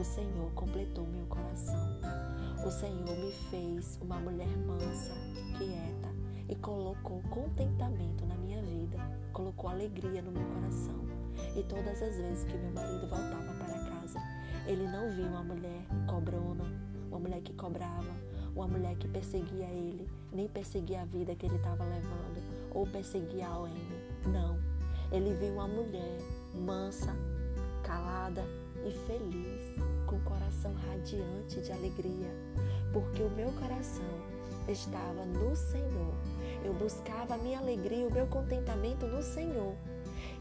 o 0.01 0.05
Senhor 0.05 0.51
completou 0.55 1.05
meu 1.09 1.27
coração. 1.27 1.99
O 2.65 2.71
Senhor 2.71 3.17
me 3.17 3.33
fez 3.51 3.99
uma 4.01 4.21
mulher 4.21 4.49
mansa, 4.59 5.13
quieta, 5.59 6.09
e 6.49 6.55
colocou 6.55 7.21
contentamento 7.31 8.25
na 8.27 8.37
minha 8.37 8.63
vida, 8.63 8.99
colocou 9.33 9.71
alegria 9.71 10.23
no 10.23 10.31
meu 10.31 10.47
coração. 10.55 11.01
E 11.57 11.63
todas 11.65 12.01
as 12.01 12.17
vezes 12.17 12.45
que 12.45 12.57
meu 12.57 12.71
marido 12.73 13.09
voltava 13.09 13.53
para 13.55 13.91
casa, 13.91 14.21
ele 14.67 14.87
não 14.87 15.11
via 15.11 15.27
uma 15.27 15.43
mulher 15.43 15.85
cobrona, 16.07 16.65
uma 17.09 17.19
mulher 17.19 17.41
que 17.41 17.53
cobrava, 17.55 18.15
uma 18.55 18.69
mulher 18.69 18.95
que 18.97 19.09
perseguia 19.09 19.67
ele, 19.67 20.09
nem 20.33 20.47
perseguia 20.49 21.03
a 21.03 21.05
vida 21.05 21.35
que 21.35 21.47
ele 21.47 21.57
estava 21.57 21.85
levando, 21.85 22.41
ou 22.73 22.87
perseguia 22.87 23.49
a 23.49 23.59
OM. 23.59 23.75
Não. 24.27 24.70
Ele 25.13 25.35
viu 25.35 25.55
uma 25.55 25.67
mulher 25.67 26.19
mansa, 26.55 27.15
calada 27.83 28.45
e 28.85 28.93
feliz, 29.07 29.75
com 30.07 30.17
o 30.17 30.21
coração 30.21 30.73
radiante 30.75 31.61
de 31.61 31.73
alegria, 31.73 32.31
porque 32.93 33.23
o 33.23 33.31
meu 33.31 33.51
coração 33.53 34.05
estava 34.69 35.25
no 35.25 35.55
Senhor. 35.57 36.15
Eu 36.65 36.75
buscava 36.75 37.35
a 37.35 37.39
minha 37.39 37.59
alegria, 37.59 38.07
o 38.07 38.13
meu 38.13 38.27
contentamento 38.27 39.07
no 39.07 39.23
Senhor. 39.23 39.75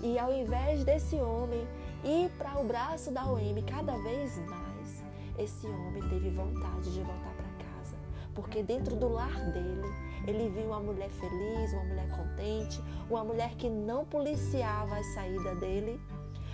E 0.02 0.18
ao 0.18 0.34
invés 0.34 0.84
desse 0.84 1.16
homem 1.16 1.68
ir 2.04 2.30
para 2.38 2.60
o 2.60 2.66
braço 2.66 3.12
da 3.12 3.26
OM 3.26 3.62
cada 3.68 3.98
vez 3.98 4.38
mais, 4.48 5.04
esse 5.38 5.68
homem 5.68 6.02
teve 6.10 6.30
vontade 6.30 6.94
de 6.94 7.02
voltar 7.02 7.34
para 7.36 7.66
casa, 7.66 7.96
porque 8.34 8.64
dentro 8.64 8.96
do 8.96 9.10
lar 9.10 9.52
dele, 9.52 9.88
ele 10.30 10.50
viu 10.50 10.68
uma 10.68 10.80
mulher 10.80 11.10
feliz, 11.10 11.74
uma 11.74 11.84
mulher 11.84 12.10
contente, 12.10 12.82
uma 13.10 13.24
mulher 13.24 13.56
que 13.56 13.70
não 13.70 14.06
policiava 14.06 14.96
a 14.96 15.04
saída 15.04 15.56
dele, 15.56 16.00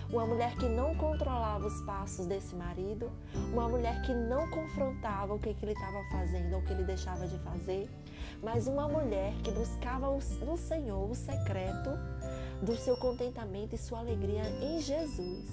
uma 0.10 0.26
mulher 0.26 0.56
que 0.56 0.68
não 0.68 0.96
controlava 0.96 1.66
os 1.68 1.82
passos 1.82 2.26
desse 2.26 2.56
marido, 2.56 3.12
uma 3.52 3.68
mulher 3.68 4.02
que 4.04 4.14
não 4.14 4.50
confrontava 4.50 5.34
o 5.34 5.40
que, 5.40 5.54
que 5.54 5.66
ele 5.66 5.74
estava 5.74 6.04
fazendo 6.12 6.54
ou 6.54 6.60
o 6.60 6.64
que 6.64 6.74
ele 6.74 6.84
deixava 6.84 7.28
de 7.28 7.38
fazer, 7.40 7.90
mas 8.42 8.68
uma 8.68 8.88
mulher 8.88 9.34
que 9.44 9.52
buscava 9.52 10.08
no 10.46 10.58
Senhor 10.58 11.10
o 11.10 11.16
secreto 11.16 11.90
do 12.62 12.76
seu 12.76 12.96
contentamento 12.98 13.76
e 13.76 13.78
sua 13.78 14.00
alegria 14.00 14.44
em 14.62 14.80
Jesus. 14.80 15.50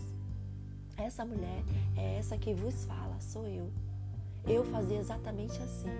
Essa 0.96 1.24
mulher 1.24 1.64
é 1.96 2.18
essa 2.18 2.36
que 2.36 2.54
vos 2.54 2.84
fala, 2.84 3.20
sou 3.20 3.46
eu. 3.46 3.70
Eu 4.46 4.64
fazia 4.64 4.98
exatamente 4.98 5.60
assim. 5.62 5.90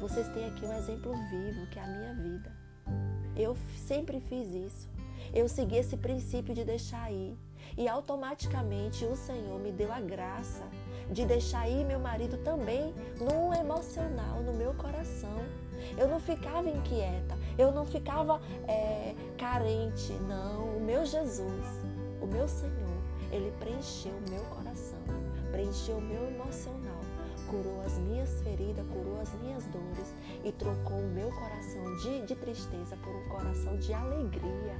Vocês 0.00 0.28
têm 0.28 0.46
aqui 0.46 0.64
um 0.64 0.72
exemplo 0.72 1.12
vivo 1.28 1.66
que 1.66 1.78
é 1.78 1.82
a 1.82 1.86
minha 1.86 2.14
vida. 2.14 2.52
Eu 3.36 3.56
sempre 3.76 4.20
fiz 4.20 4.48
isso. 4.54 4.88
Eu 5.34 5.48
segui 5.48 5.76
esse 5.76 5.96
princípio 5.96 6.54
de 6.54 6.64
deixar 6.64 7.12
ir. 7.12 7.36
E 7.76 7.88
automaticamente 7.88 9.04
o 9.04 9.16
Senhor 9.16 9.58
me 9.60 9.72
deu 9.72 9.92
a 9.92 10.00
graça 10.00 10.64
de 11.10 11.24
deixar 11.24 11.68
ir 11.68 11.84
meu 11.84 11.98
marido 11.98 12.38
também 12.38 12.94
no 13.20 13.54
emocional, 13.54 14.40
no 14.42 14.52
meu 14.52 14.74
coração. 14.74 15.38
Eu 15.96 16.08
não 16.08 16.18
ficava 16.18 16.68
inquieta, 16.68 17.36
eu 17.56 17.72
não 17.72 17.86
ficava 17.86 18.40
é, 18.66 19.14
carente, 19.36 20.12
não. 20.28 20.76
O 20.76 20.80
meu 20.80 21.04
Jesus, 21.06 21.66
o 22.20 22.26
meu 22.26 22.48
Senhor, 22.48 22.98
ele 23.30 23.52
preencheu 23.58 24.12
o 24.12 24.30
meu 24.30 24.42
coração, 24.44 24.98
preencheu 25.50 25.98
o 25.98 26.00
meu 26.00 26.26
emocional, 26.28 26.97
curou 27.50 27.82
as 27.84 27.98
minhas 27.98 28.40
feridas, 28.42 28.86
curou 28.88 29.20
as 29.20 29.32
minhas 29.40 29.64
dores 29.64 30.14
e 30.44 30.52
trocou 30.52 30.98
o 30.98 31.08
meu 31.08 31.30
coração 31.30 31.96
de, 31.96 32.26
de 32.26 32.34
tristeza 32.36 32.96
por 32.96 33.14
um 33.14 33.28
coração 33.28 33.76
de 33.76 33.92
alegria 33.92 34.76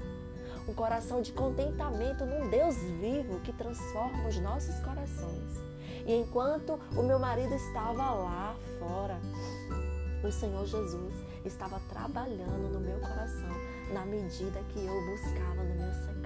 um 0.68 0.74
coração 0.74 1.22
de 1.22 1.32
contentamento 1.32 2.26
num 2.26 2.50
Deus 2.50 2.76
vivo 3.00 3.40
que 3.40 3.52
transforma 3.52 4.28
os 4.28 4.38
nossos 4.38 4.78
corações. 4.80 5.56
E 6.06 6.14
enquanto 6.14 6.78
o 6.94 7.02
meu 7.02 7.18
marido 7.18 7.54
estava 7.54 8.10
lá 8.10 8.54
fora, 8.78 9.18
o 10.22 10.30
Senhor 10.30 10.66
Jesus 10.66 11.14
estava 11.44 11.80
trabalhando 11.88 12.70
no 12.70 12.80
meu 12.80 12.98
coração 13.00 13.50
na 13.92 14.04
medida 14.04 14.60
que 14.68 14.84
eu 14.84 15.06
buscava 15.06 15.62
no 15.62 15.74
meu 15.74 15.92
secreto. 15.94 16.17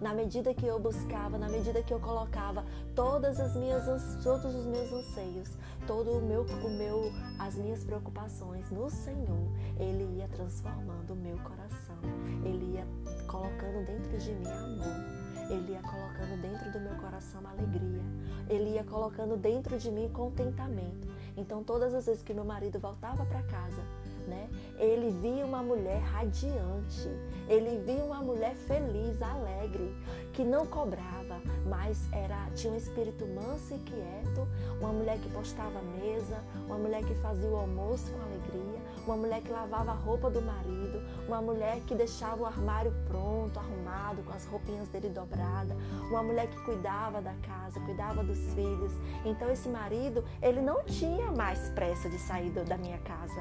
Na 0.00 0.14
medida 0.14 0.54
que 0.54 0.66
eu 0.66 0.78
buscava, 0.78 1.36
na 1.36 1.48
medida 1.48 1.82
que 1.82 1.92
eu 1.92 2.00
colocava 2.00 2.64
todas 2.94 3.38
as 3.38 3.54
minhas 3.54 3.84
todos 4.22 4.54
os 4.54 4.66
meus 4.66 4.90
anseios, 4.92 5.50
todo 5.86 6.12
o 6.12 6.22
meu 6.22 6.42
o 6.42 6.70
meu 6.70 7.12
as 7.38 7.54
minhas 7.54 7.84
preocupações 7.84 8.70
no 8.70 8.88
Senhor, 8.88 9.50
ele 9.78 10.18
ia 10.18 10.28
transformando 10.28 11.12
o 11.12 11.16
meu 11.16 11.36
coração. 11.38 11.98
Ele 12.44 12.76
ia 12.76 12.86
colocando 13.26 13.84
dentro 13.86 14.16
de 14.18 14.32
mim 14.32 14.48
amor 14.48 15.20
ele 15.50 15.72
ia 15.72 15.82
colocando 15.82 16.40
dentro 16.40 16.70
do 16.70 16.80
meu 16.80 16.94
coração 16.94 17.42
alegria. 17.44 18.02
Ele 18.48 18.70
ia 18.70 18.84
colocando 18.84 19.36
dentro 19.36 19.76
de 19.76 19.90
mim 19.90 20.08
contentamento. 20.08 21.08
Então, 21.36 21.64
todas 21.64 21.92
as 21.92 22.06
vezes 22.06 22.22
que 22.22 22.32
meu 22.32 22.44
marido 22.44 22.78
voltava 22.78 23.24
para 23.26 23.42
casa, 23.42 23.82
né, 24.30 24.48
ele 24.78 25.10
via 25.10 25.44
uma 25.44 25.62
mulher 25.62 25.98
radiante, 25.98 27.08
ele 27.48 27.82
via 27.84 28.04
uma 28.04 28.20
mulher 28.22 28.54
feliz, 28.54 29.20
alegre, 29.20 29.92
que 30.32 30.44
não 30.44 30.64
cobrava, 30.64 31.42
mas 31.66 31.98
era 32.12 32.48
tinha 32.54 32.72
um 32.72 32.76
espírito 32.76 33.26
manso 33.26 33.74
e 33.74 33.78
quieto, 33.78 34.48
uma 34.80 34.92
mulher 34.92 35.18
que 35.18 35.28
postava 35.30 35.80
a 35.80 35.82
mesa, 35.82 36.42
uma 36.66 36.78
mulher 36.78 37.04
que 37.04 37.14
fazia 37.16 37.48
o 37.48 37.56
almoço 37.56 38.12
com 38.12 38.22
alegria, 38.22 38.69
uma 39.06 39.16
mulher 39.16 39.40
que 39.42 39.50
lavava 39.50 39.92
a 39.92 39.94
roupa 39.94 40.30
do 40.30 40.40
marido, 40.40 41.02
uma 41.26 41.40
mulher 41.40 41.80
que 41.86 41.94
deixava 41.94 42.42
o 42.42 42.46
armário 42.46 42.92
pronto, 43.06 43.58
arrumado, 43.58 44.22
com 44.22 44.32
as 44.32 44.44
roupinhas 44.46 44.88
dele 44.88 45.08
dobradas, 45.08 45.76
uma 46.08 46.22
mulher 46.22 46.48
que 46.48 46.60
cuidava 46.62 47.20
da 47.20 47.34
casa, 47.34 47.80
cuidava 47.80 48.22
dos 48.22 48.38
filhos. 48.54 48.92
Então 49.24 49.50
esse 49.50 49.68
marido, 49.68 50.24
ele 50.42 50.60
não 50.60 50.84
tinha 50.84 51.30
mais 51.30 51.68
pressa 51.70 52.08
de 52.08 52.18
sair 52.18 52.50
da 52.50 52.76
minha 52.76 52.98
casa. 52.98 53.40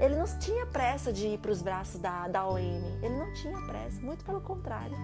Ele 0.00 0.16
não 0.16 0.26
tinha 0.38 0.66
pressa 0.66 1.12
de 1.12 1.26
ir 1.28 1.38
para 1.38 1.50
os 1.50 1.62
braços 1.62 2.00
da, 2.00 2.28
da 2.28 2.46
OM. 2.46 2.58
Ele 3.02 3.16
não 3.16 3.32
tinha 3.34 3.58
pressa, 3.62 4.00
muito 4.00 4.24
pelo 4.24 4.40
contrário. 4.40 4.96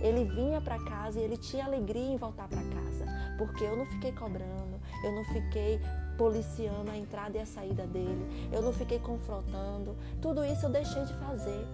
Ele 0.00 0.24
vinha 0.24 0.60
para 0.60 0.78
casa 0.84 1.18
e 1.18 1.22
ele 1.22 1.36
tinha 1.36 1.64
alegria 1.64 2.12
em 2.12 2.16
voltar 2.16 2.46
para 2.48 2.58
casa, 2.58 3.06
porque 3.38 3.64
eu 3.64 3.76
não 3.76 3.86
fiquei 3.86 4.12
cobrando, 4.12 4.78
eu 5.02 5.12
não 5.12 5.24
fiquei 5.24 5.80
policiando 6.16 6.90
a 6.90 6.96
entrada 6.96 7.36
e 7.36 7.40
a 7.40 7.46
saída 7.46 7.86
dele, 7.86 8.50
eu 8.52 8.62
não 8.62 8.72
fiquei 8.72 8.98
confrontando. 8.98 9.96
Tudo 10.20 10.44
isso 10.44 10.66
eu 10.66 10.70
deixei 10.70 11.04
de 11.04 11.14
fazer. 11.14 11.66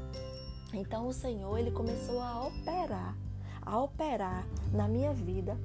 Então 0.72 1.06
o 1.08 1.12
Senhor 1.12 1.58
ele 1.58 1.70
começou 1.70 2.20
a 2.20 2.46
operar, 2.46 3.16
a 3.62 3.80
operar 3.80 4.46
na 4.72 4.86
minha 4.86 5.12
vida 5.12 5.58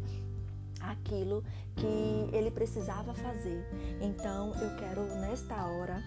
aquilo 0.81 1.43
que 1.75 2.29
ele 2.35 2.51
precisava 2.51 3.13
fazer. 3.13 3.63
Então 4.01 4.53
eu 4.55 4.75
quero 4.77 5.03
nesta 5.19 5.65
hora 5.65 6.01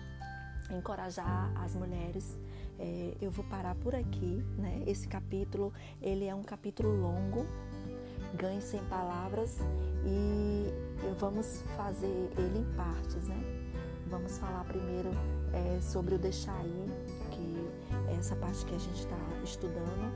encorajar 0.70 1.52
as 1.62 1.74
mulheres. 1.74 2.36
É, 2.78 3.16
eu 3.20 3.30
vou 3.30 3.44
parar 3.46 3.74
por 3.74 3.94
aqui, 3.94 4.44
né? 4.56 4.82
Esse 4.86 5.08
capítulo 5.08 5.72
ele 6.00 6.26
é 6.26 6.34
um 6.34 6.44
capítulo 6.44 6.88
longo, 7.00 7.44
ganhe 8.34 8.60
sem 8.60 8.80
palavras 8.84 9.58
e 10.04 10.87
vamos 11.18 11.62
fazer 11.76 12.30
ele 12.36 12.58
em 12.58 12.76
partes, 12.76 13.26
né? 13.26 13.40
Vamos 14.06 14.38
falar 14.38 14.64
primeiro 14.64 15.10
é, 15.52 15.80
sobre 15.80 16.14
o 16.14 16.18
deixar 16.18 16.64
ir, 16.64 16.90
que 17.30 17.68
é 18.08 18.14
essa 18.16 18.34
parte 18.36 18.64
que 18.64 18.74
a 18.74 18.78
gente 18.78 19.00
está 19.00 19.18
estudando. 19.44 20.12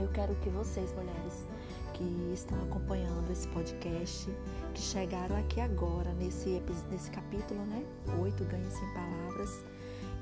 Eu 0.00 0.08
quero 0.08 0.34
que 0.36 0.50
vocês, 0.50 0.92
mulheres, 0.94 1.46
que 1.92 2.32
estão 2.32 2.60
acompanhando 2.64 3.30
esse 3.30 3.46
podcast, 3.48 4.28
que 4.74 4.80
chegaram 4.80 5.36
aqui 5.36 5.60
agora 5.60 6.12
nesse, 6.14 6.60
nesse 6.90 7.10
capítulo, 7.10 7.64
né? 7.66 7.84
Oito 8.20 8.44
Ganhe 8.44 8.70
Sem 8.70 8.92
Palavras. 8.92 9.64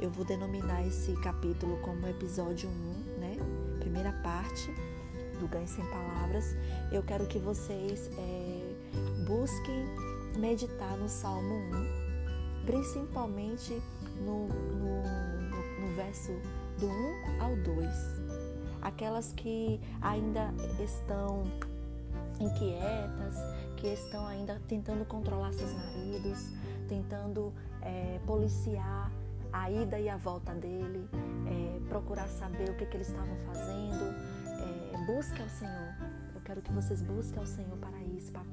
Eu 0.00 0.10
vou 0.10 0.24
denominar 0.24 0.86
esse 0.86 1.14
capítulo 1.22 1.78
como 1.78 2.06
episódio 2.06 2.68
1, 2.68 2.72
né? 3.20 3.36
Primeira 3.80 4.12
parte 4.22 4.70
do 5.40 5.48
Ganhe 5.48 5.66
Sem 5.66 5.84
Palavras. 5.86 6.54
Eu 6.90 7.02
quero 7.02 7.26
que 7.26 7.38
vocês 7.38 8.10
é, 8.18 8.41
busquem 9.32 9.86
meditar 10.36 10.96
no 10.98 11.08
Salmo 11.08 11.54
1, 12.62 12.66
principalmente 12.66 13.80
no, 14.20 14.46
no, 14.46 15.02
no, 15.48 15.80
no 15.80 15.96
verso 15.96 16.32
do 16.78 16.86
1 16.86 17.42
ao 17.42 17.56
2 17.56 18.22
aquelas 18.82 19.32
que 19.32 19.80
ainda 20.00 20.52
estão 20.82 21.44
inquietas, 22.40 23.36
que 23.76 23.86
estão 23.86 24.26
ainda 24.26 24.60
tentando 24.68 25.04
controlar 25.04 25.52
seus 25.52 25.72
maridos, 25.72 26.50
tentando 26.88 27.52
é, 27.80 28.18
policiar 28.26 29.10
a 29.52 29.70
ida 29.70 29.98
e 29.98 30.08
a 30.08 30.16
volta 30.16 30.52
dele, 30.52 31.08
é, 31.46 31.88
procurar 31.88 32.26
saber 32.26 32.70
o 32.70 32.76
que, 32.76 32.86
que 32.86 32.96
eles 32.96 33.08
estavam 33.08 33.36
fazendo. 33.46 34.04
É, 34.92 35.06
busca 35.06 35.42
ao 35.42 35.48
Senhor. 35.48 36.01
Quero 36.52 36.60
que 36.60 36.72
vocês 36.72 37.00
busquem 37.00 37.38
ao 37.38 37.46
Senhor 37.46 37.78
para 37.78 37.98
isso. 38.14 38.30
Para, 38.30 38.44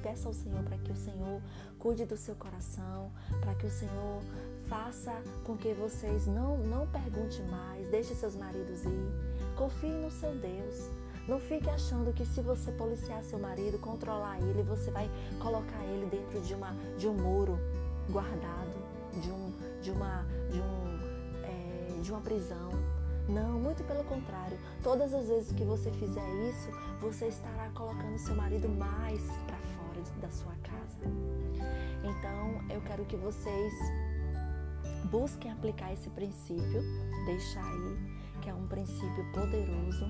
peça 0.00 0.28
ao 0.28 0.32
Senhor 0.32 0.62
para 0.62 0.78
que 0.78 0.92
o 0.92 0.94
Senhor 0.94 1.42
cuide 1.76 2.04
do 2.04 2.16
seu 2.16 2.36
coração, 2.36 3.10
para 3.40 3.52
que 3.56 3.66
o 3.66 3.70
Senhor 3.70 4.22
faça 4.68 5.12
com 5.42 5.56
que 5.56 5.74
vocês 5.74 6.28
não, 6.28 6.56
não 6.58 6.86
perguntem 6.86 7.44
mais, 7.48 7.88
deixe 7.88 8.14
seus 8.14 8.36
maridos 8.36 8.84
ir 8.84 9.10
Confie 9.56 9.88
no 9.88 10.08
seu 10.08 10.36
Deus. 10.36 10.88
Não 11.26 11.40
fique 11.40 11.68
achando 11.68 12.12
que 12.12 12.24
se 12.24 12.40
você 12.42 12.70
policiar 12.70 13.24
seu 13.24 13.40
marido, 13.40 13.76
controlar 13.80 14.38
ele, 14.40 14.62
você 14.62 14.92
vai 14.92 15.10
colocar 15.40 15.84
ele 15.86 16.06
dentro 16.06 16.40
de, 16.40 16.54
uma, 16.54 16.72
de 16.96 17.08
um 17.08 17.14
muro 17.14 17.58
guardado, 18.08 18.70
de, 19.20 19.32
um, 19.32 19.52
de, 19.82 19.90
uma, 19.90 20.24
de, 20.48 20.60
um, 20.60 21.42
é, 21.42 22.00
de 22.02 22.12
uma 22.12 22.20
prisão. 22.20 22.70
Não, 23.28 23.60
muito 23.60 23.84
pelo 23.84 24.02
contrário. 24.04 24.58
Todas 24.82 25.12
as 25.12 25.28
vezes 25.28 25.52
que 25.52 25.62
você 25.62 25.90
fizer 25.92 26.28
isso, 26.48 26.70
você 27.00 27.28
estará 27.28 27.68
colocando 27.74 28.18
seu 28.18 28.34
marido 28.34 28.68
mais 28.68 29.20
para 29.46 29.58
fora 29.58 30.02
da 30.20 30.30
sua 30.30 30.54
casa. 30.62 31.04
Então, 32.02 32.74
eu 32.74 32.80
quero 32.80 33.04
que 33.04 33.16
vocês 33.16 33.74
busquem 35.10 35.52
aplicar 35.52 35.92
esse 35.92 36.08
princípio, 36.10 36.82
deixar 37.26 37.64
aí 37.64 38.18
que 38.40 38.48
é 38.48 38.54
um 38.54 38.66
princípio 38.66 39.30
poderoso. 39.32 40.06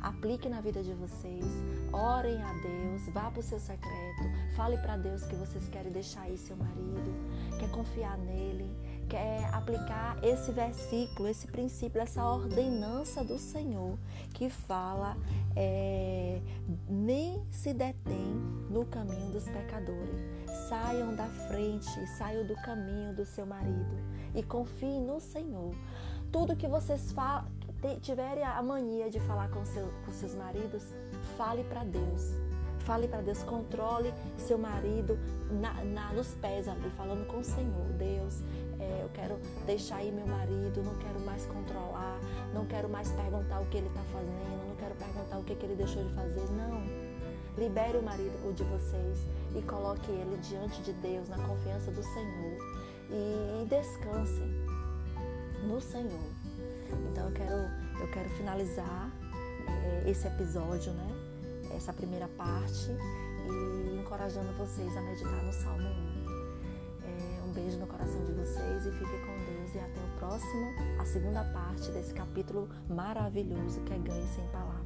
Aplique 0.00 0.48
na 0.48 0.60
vida 0.60 0.82
de 0.82 0.92
vocês, 0.94 1.44
orem 1.92 2.40
a 2.40 2.52
Deus, 2.52 3.08
vá 3.12 3.30
para 3.30 3.40
o 3.40 3.42
seu 3.42 3.58
secreto, 3.58 4.22
fale 4.54 4.78
para 4.78 4.96
Deus 4.96 5.24
que 5.24 5.34
vocês 5.34 5.68
querem 5.68 5.90
deixar 5.90 6.22
aí 6.22 6.38
seu 6.38 6.56
marido, 6.56 7.12
quer 7.58 7.68
confiar 7.70 8.16
nele, 8.18 8.70
quer 9.08 9.48
aplicar 9.54 10.16
esse 10.22 10.52
versículo, 10.52 11.28
esse 11.28 11.46
princípio, 11.46 12.00
essa 12.00 12.24
ordenança 12.24 13.24
do 13.24 13.38
Senhor 13.38 13.98
que 14.34 14.50
fala 14.50 15.16
é, 15.54 16.40
nem 16.88 17.42
se 17.50 17.72
detém 17.72 18.34
no 18.70 18.84
caminho 18.84 19.30
dos 19.32 19.44
pecadores. 19.44 20.20
Saiam 20.68 21.14
da 21.14 21.26
frente, 21.48 22.06
saiam 22.18 22.44
do 22.44 22.54
caminho 22.56 23.14
do 23.14 23.24
seu 23.24 23.46
marido 23.46 23.96
e 24.34 24.42
confiem 24.42 25.00
no 25.00 25.20
Senhor. 25.20 25.74
Tudo 26.30 26.56
que 26.56 26.68
vocês 26.68 27.14
tiverem 28.02 28.44
a 28.44 28.62
mania 28.62 29.08
de 29.08 29.20
falar 29.20 29.48
com, 29.48 29.64
seu, 29.64 29.88
com 30.04 30.12
seus 30.12 30.34
maridos, 30.34 30.82
fale 31.36 31.64
para 31.64 31.84
Deus. 31.84 32.34
Fale 32.80 33.08
para 33.08 33.20
Deus, 33.20 33.42
controle 33.42 34.14
seu 34.38 34.56
marido 34.56 35.18
na, 35.50 35.72
na, 35.82 36.12
nos 36.12 36.34
pés 36.34 36.68
ali, 36.68 36.88
falando 36.90 37.26
com 37.26 37.38
o 37.38 37.44
Senhor. 37.44 37.86
Deus, 37.98 38.42
é, 38.78 39.02
eu 39.02 39.08
quero 39.10 39.38
deixar 39.64 39.96
aí 39.96 40.12
meu 40.12 40.26
marido, 40.26 40.82
não 40.82 40.94
quero 40.96 41.20
mais 41.20 41.44
controlar, 41.46 42.18
não 42.52 42.66
quero 42.66 42.88
mais 42.88 43.10
perguntar 43.12 43.60
o 43.60 43.66
que 43.66 43.78
ele 43.78 43.88
está 43.88 44.02
fazendo, 44.12 44.68
não 44.68 44.76
quero 44.76 44.94
perguntar 44.94 45.38
o 45.38 45.44
que, 45.44 45.54
que 45.54 45.64
ele 45.64 45.76
deixou 45.76 46.04
de 46.04 46.14
fazer. 46.14 46.44
Não. 46.52 47.06
Libere 47.56 47.96
o 47.96 48.02
marido 48.02 48.36
o 48.46 48.52
de 48.52 48.64
vocês 48.64 49.18
e 49.54 49.62
coloque 49.62 50.10
ele 50.10 50.36
diante 50.38 50.82
de 50.82 50.92
Deus, 50.92 51.28
na 51.28 51.38
confiança 51.38 51.90
do 51.90 52.02
Senhor. 52.02 52.58
E, 53.08 53.62
e 53.62 53.66
descansem 53.66 54.66
no 55.66 55.80
Senhor. 55.80 56.30
Então 57.10 57.28
eu 57.28 57.32
quero, 57.32 57.54
eu 58.00 58.10
quero 58.12 58.28
finalizar 58.30 59.10
é, 59.68 60.10
esse 60.10 60.26
episódio, 60.26 60.92
né? 60.92 61.08
Essa 61.74 61.92
primeira 61.92 62.28
parte 62.36 62.90
e 63.48 63.98
encorajando 63.98 64.52
vocês 64.52 64.96
a 64.96 65.00
meditar 65.00 65.42
no 65.42 65.52
Salmo 65.52 65.88
1 65.88 66.15
beijo 67.56 67.78
no 67.78 67.86
coração 67.86 68.22
de 68.26 68.32
vocês 68.32 68.84
e 68.84 68.92
fiquem 68.92 69.18
com 69.24 69.32
Deus 69.46 69.74
e 69.74 69.78
até 69.78 69.98
o 69.98 70.18
próximo, 70.18 70.74
a 71.00 71.06
segunda 71.06 71.42
parte 71.42 71.90
desse 71.90 72.12
capítulo 72.12 72.68
maravilhoso 72.86 73.80
que 73.80 73.94
é 73.94 73.98
Ganhe 73.98 74.28
Sem 74.28 74.46
Palavras. 74.48 74.76